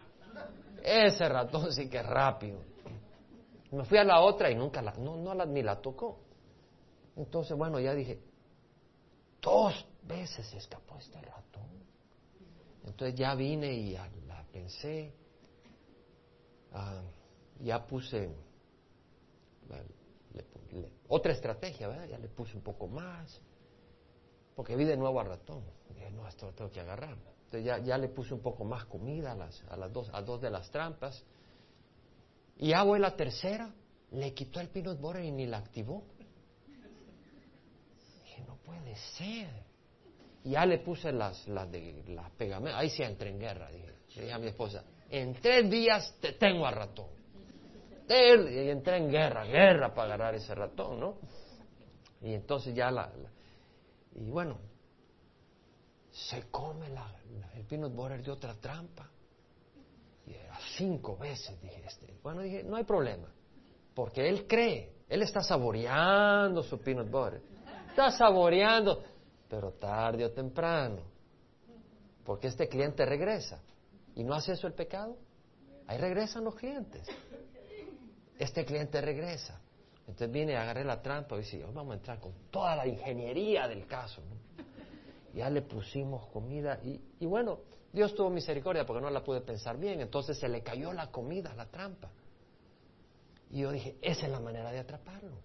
[0.81, 2.59] Ese ratón sí que es rápido.
[3.71, 6.19] Me fui a la otra y nunca la, no, no la, ni la tocó.
[7.17, 8.21] Entonces, bueno, ya dije,
[9.41, 11.69] dos veces se escapó este ratón.
[12.85, 15.13] Entonces ya vine y la pensé,
[16.73, 17.01] ah,
[17.59, 18.29] ya puse
[21.07, 22.07] otra estrategia, ¿verdad?
[22.07, 23.39] Ya le puse un poco más,
[24.55, 25.63] porque vi de nuevo al ratón.
[25.89, 27.17] dije, no, esto lo tengo que agarrar.
[27.45, 30.21] Entonces ya, ya le puse un poco más comida a las, a las dos, a
[30.21, 31.23] dos de las trampas.
[32.57, 33.73] Y voy la tercera,
[34.11, 36.03] le quitó el peanut butter y ni la activó.
[38.23, 39.65] Dije, no puede ser.
[40.45, 42.79] Y ya le puse las, las de las pegamentos.
[42.79, 43.69] Ahí sí entré en guerra.
[43.69, 47.07] Dije, le dije a mi esposa, en tres días te tengo a ratón.
[48.07, 51.17] Y entré en guerra, guerra para agarrar ese ratón, ¿no?
[52.21, 53.11] Y entonces ya la,
[54.15, 54.57] y bueno,
[56.11, 57.11] se come la,
[57.55, 59.09] el peanut butter de otra trampa.
[60.25, 62.17] Y era cinco veces, dije, este.
[62.23, 63.27] bueno, dije, no hay problema,
[63.93, 67.41] porque él cree, él está saboreando su peanut butter,
[67.89, 69.03] está saboreando,
[69.49, 71.01] pero tarde o temprano,
[72.23, 73.61] porque este cliente regresa.
[74.15, 75.17] ¿Y no hace eso el pecado?
[75.87, 77.07] Ahí regresan los clientes.
[78.39, 79.59] Este cliente regresa.
[79.99, 83.85] Entonces viene, agarré la trampa y dice, vamos a entrar con toda la ingeniería del
[83.87, 84.21] caso.
[85.33, 87.59] Ya le pusimos comida y, y bueno,
[87.91, 89.99] Dios tuvo misericordia porque no la pude pensar bien.
[89.99, 92.09] Entonces se le cayó la comida, la trampa.
[93.51, 95.37] Y yo dije, esa es la manera de atraparlo.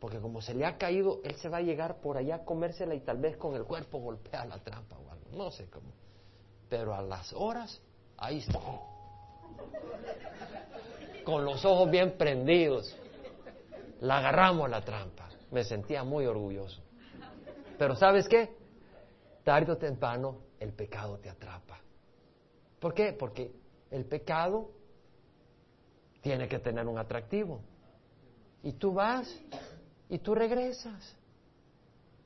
[0.00, 2.94] Porque como se le ha caído, él se va a llegar por allá a comérsela
[2.94, 5.30] y tal vez con el cuerpo golpea la trampa o algo.
[5.32, 5.92] No sé cómo.
[6.68, 7.80] Pero a las horas,
[8.16, 8.60] ahí está.
[11.24, 12.96] Con los ojos bien prendidos.
[14.00, 15.28] La agarramos la trampa.
[15.50, 16.80] Me sentía muy orgulloso.
[17.76, 18.56] Pero ¿sabes qué?
[19.42, 21.80] Tarde o temprano el pecado te atrapa.
[22.78, 23.12] ¿Por qué?
[23.12, 23.52] Porque
[23.90, 24.70] el pecado
[26.20, 27.60] tiene que tener un atractivo.
[28.62, 29.28] Y tú vas
[30.08, 31.16] y tú regresas.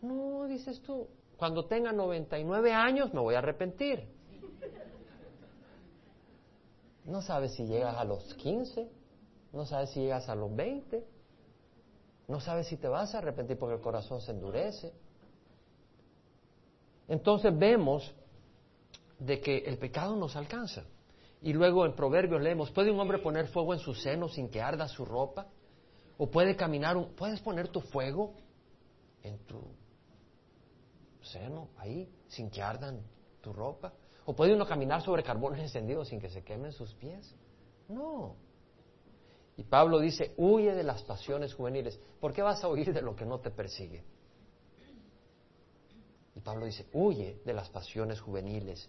[0.01, 4.07] No, dices tú, cuando tenga 99 años me voy a arrepentir.
[7.05, 8.89] No sabes si llegas a los 15,
[9.53, 11.05] no sabes si llegas a los 20,
[12.28, 14.93] no sabes si te vas a arrepentir porque el corazón se endurece.
[17.09, 18.14] Entonces vemos
[19.18, 20.85] de que el pecado nos alcanza.
[21.43, 24.62] Y luego en Proverbios leemos, ¿puede un hombre poner fuego en su seno sin que
[24.62, 25.49] arda su ropa?
[26.18, 28.34] O puede caminar, puedes poner tu fuego
[29.22, 29.60] en tu
[31.22, 33.00] seno, ahí, sin que ardan
[33.40, 33.92] tu ropa.
[34.24, 37.34] O puede uno caminar sobre carbones encendidos sin que se quemen sus pies.
[37.88, 38.36] No.
[39.56, 41.98] Y Pablo dice, huye de las pasiones juveniles.
[42.20, 44.02] ¿Por qué vas a huir de lo que no te persigue?
[46.34, 48.88] Y Pablo dice, huye de las pasiones juveniles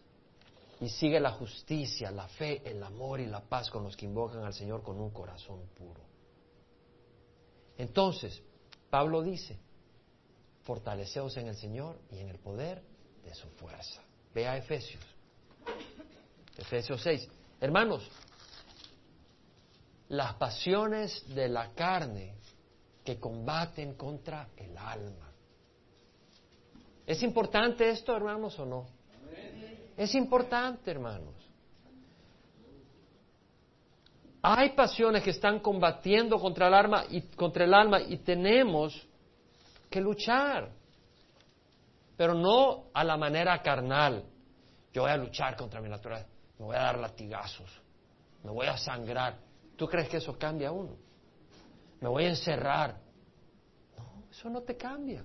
[0.80, 4.44] y sigue la justicia, la fe, el amor y la paz con los que invocan
[4.44, 6.13] al Señor con un corazón puro.
[7.78, 8.42] Entonces,
[8.90, 9.58] Pablo dice,
[10.64, 12.82] fortaleceos en el Señor y en el poder
[13.24, 14.02] de su fuerza.
[14.34, 15.04] Ve a Efesios.
[16.58, 17.28] Efesios 6.
[17.60, 18.10] Hermanos,
[20.10, 22.36] las pasiones de la carne
[23.04, 25.32] que combaten contra el alma.
[27.06, 28.86] ¿Es importante esto, hermanos, o no?
[29.98, 31.36] Es importante, hermanos.
[34.46, 39.08] Hay pasiones que están combatiendo contra el alma y contra el alma y tenemos
[39.90, 40.70] que luchar.
[42.18, 44.26] Pero no a la manera carnal.
[44.92, 46.28] Yo voy a luchar contra mi naturaleza,
[46.60, 47.72] me voy a dar latigazos,
[48.44, 49.40] me voy a sangrar.
[49.78, 50.98] ¿Tú crees que eso cambia a uno?
[52.02, 53.00] Me voy a encerrar.
[53.98, 55.24] No, eso no te cambia.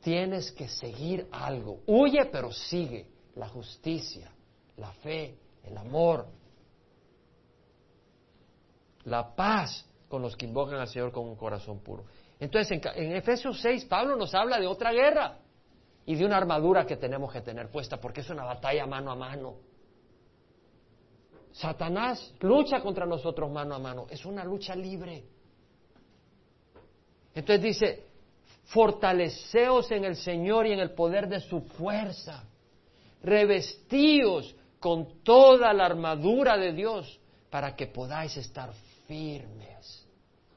[0.00, 1.80] Tienes que seguir algo.
[1.86, 3.06] Huye, pero sigue
[3.36, 4.32] la justicia,
[4.76, 6.41] la fe, el amor,
[9.04, 12.04] la paz con los que invocan al Señor con un corazón puro.
[12.38, 15.38] Entonces, en, Efesios 6, Pablo nos habla de otra guerra
[16.04, 19.16] y de una armadura que tenemos que tener puesta, porque es una batalla mano a
[19.16, 19.54] mano.
[21.52, 25.24] Satanás lucha contra nosotros mano a mano, es una lucha libre.
[27.34, 28.06] Entonces dice,
[28.64, 32.44] fortaleceos en el Señor y en el poder de su fuerza,
[33.22, 38.72] revestíos con toda la armadura de Dios para que podáis estar
[39.12, 40.06] firmes.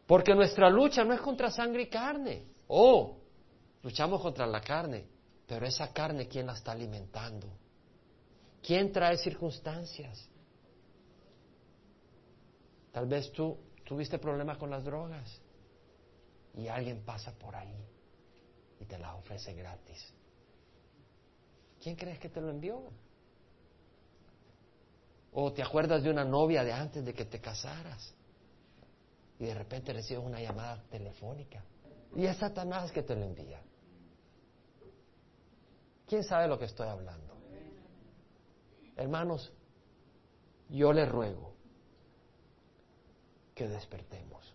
[0.08, 2.46] Porque nuestra lucha no es contra sangre y carne.
[2.68, 3.18] Oh,
[3.84, 5.06] luchamos contra la carne,
[5.46, 7.48] pero esa carne, ¿quién la está alimentando?
[8.66, 10.30] ¿Quién trae circunstancias?
[12.94, 15.42] Tal vez tú tuviste problemas con las drogas
[16.56, 17.76] y alguien pasa por ahí
[18.80, 20.14] y te las ofrece gratis.
[21.84, 22.90] ¿Quién crees que te lo envió?
[25.34, 28.15] O te acuerdas de una novia de antes de que te casaras
[29.40, 31.64] y de repente recibes una llamada telefónica.
[32.16, 33.62] Y es Satanás que te lo envía.
[36.08, 37.36] ¿Quién sabe lo que estoy hablando?
[38.96, 39.52] Hermanos,
[40.70, 41.54] yo les ruego
[43.54, 44.54] que despertemos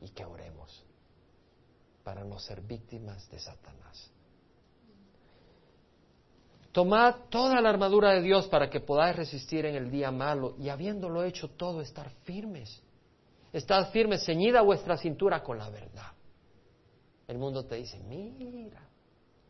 [0.00, 0.84] y que oremos
[2.02, 4.10] para no ser víctimas de Satanás.
[6.72, 10.70] Tomad toda la armadura de Dios para que podáis resistir en el día malo y
[10.70, 12.82] habiéndolo hecho todo, estar firmes.
[13.52, 16.12] Estad firmes, ceñida vuestra cintura con la verdad.
[17.28, 18.88] El mundo te dice, mira,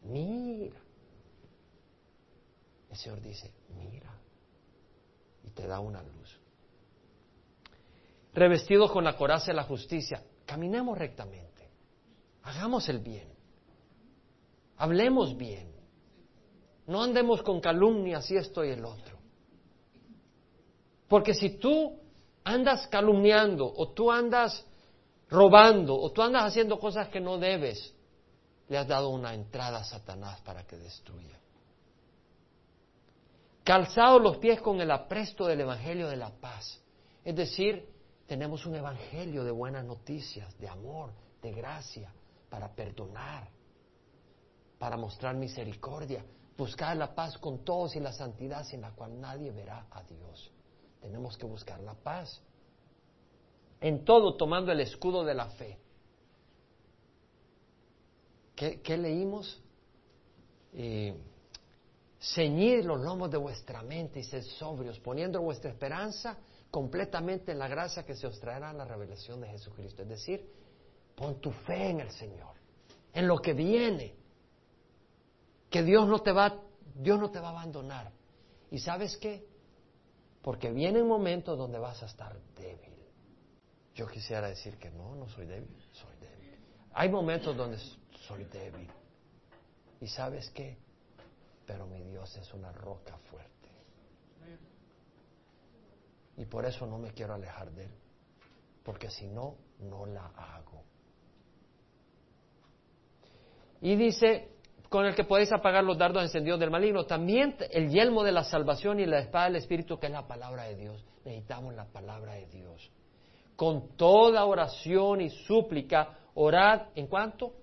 [0.03, 0.81] mira.
[2.91, 4.13] El Señor dice, mira.
[5.45, 6.39] Y te da una luz.
[8.35, 11.69] Revestidos con la coraza de la justicia, caminemos rectamente.
[12.43, 13.29] Hagamos el bien.
[14.79, 15.71] Hablemos bien.
[16.87, 19.17] No andemos con calumnias y esto y el otro.
[21.09, 22.02] Porque si tú
[22.45, 24.65] andas calumniando o tú andas
[25.29, 27.95] robando o tú andas haciendo cosas que no debes,
[28.69, 31.39] le has dado una entrada a Satanás para que destruya.
[33.65, 36.81] Calzados los pies con el apresto del Evangelio de la paz.
[37.25, 37.89] Es decir,
[38.27, 42.13] tenemos un Evangelio de buenas noticias, de amor, de gracia,
[42.49, 43.49] para perdonar,
[44.79, 46.25] para mostrar misericordia,
[46.57, 50.51] buscar la paz con todos y la santidad sin la cual nadie verá a Dios.
[51.03, 52.41] Tenemos que buscar la paz.
[53.81, 55.79] En todo tomando el escudo de la fe.
[58.55, 59.61] ¿Qué, leímos?
[60.73, 61.17] Eh,
[62.21, 66.39] ceñid los lomos de vuestra mente y sed sobrios, poniendo vuestra esperanza
[66.71, 70.03] completamente en la gracia que se os traerá en la revelación de Jesucristo.
[70.03, 70.49] Es decir,
[71.17, 72.55] pon tu fe en el Señor,
[73.13, 74.15] en lo que viene,
[75.69, 76.57] que Dios no te va,
[76.95, 78.13] Dios no te va a abandonar.
[78.71, 79.45] ¿Y sabes qué?
[80.43, 82.93] Porque vienen momentos donde vas a estar débil.
[83.95, 86.59] Yo quisiera decir que no, no soy débil, soy débil.
[86.95, 87.79] Hay momentos donde
[88.27, 88.91] soy débil.
[90.01, 90.79] ¿Y sabes qué?
[91.67, 93.53] Pero mi Dios es una roca fuerte.
[96.37, 97.95] Y por eso no me quiero alejar de Él.
[98.83, 100.83] Porque si no, no la hago.
[103.81, 104.57] Y dice,
[104.93, 107.07] con el que podéis apagar los dardos encendidos del maligno.
[107.07, 110.65] También el yelmo de la salvación y la espada del Espíritu, que es la palabra
[110.65, 111.03] de Dios.
[111.25, 112.91] Necesitamos la palabra de Dios.
[113.57, 117.55] Con toda oración y súplica, orad en cuanto?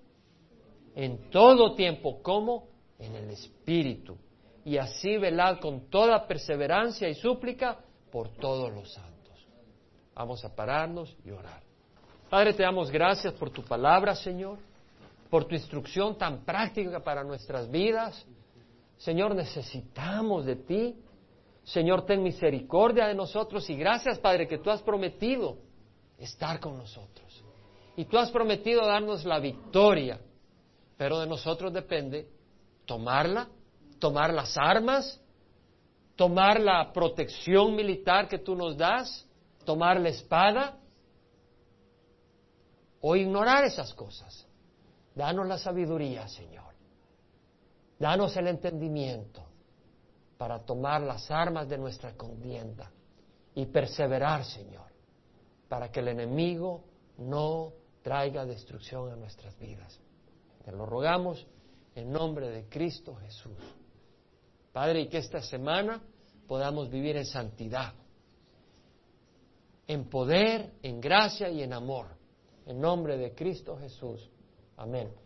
[0.96, 2.20] En todo tiempo.
[2.20, 2.66] ¿Cómo?
[2.98, 4.18] En el Espíritu.
[4.64, 7.78] Y así velad con toda perseverancia y súplica
[8.10, 9.46] por todos los santos.
[10.16, 11.62] Vamos a pararnos y orar.
[12.28, 14.69] Padre, te damos gracias por tu palabra, Señor
[15.30, 18.26] por tu instrucción tan práctica para nuestras vidas.
[18.98, 20.96] Señor, necesitamos de ti.
[21.62, 25.58] Señor, ten misericordia de nosotros y gracias, Padre, que tú has prometido
[26.18, 27.44] estar con nosotros.
[27.96, 30.20] Y tú has prometido darnos la victoria.
[30.96, 32.28] Pero de nosotros depende
[32.84, 33.48] tomarla,
[33.98, 35.20] tomar las armas,
[36.16, 39.26] tomar la protección militar que tú nos das,
[39.64, 40.76] tomar la espada
[43.00, 44.46] o ignorar esas cosas.
[45.14, 46.72] Danos la sabiduría, Señor.
[47.98, 49.44] Danos el entendimiento
[50.38, 52.90] para tomar las armas de nuestra contienda
[53.54, 54.86] y perseverar, Señor,
[55.68, 56.84] para que el enemigo
[57.18, 60.00] no traiga destrucción a nuestras vidas.
[60.64, 61.46] Te lo rogamos
[61.94, 63.58] en nombre de Cristo Jesús.
[64.72, 66.00] Padre, y que esta semana
[66.46, 67.92] podamos vivir en santidad,
[69.86, 72.06] en poder, en gracia y en amor.
[72.66, 74.30] En nombre de Cristo Jesús.
[74.80, 75.19] Amén.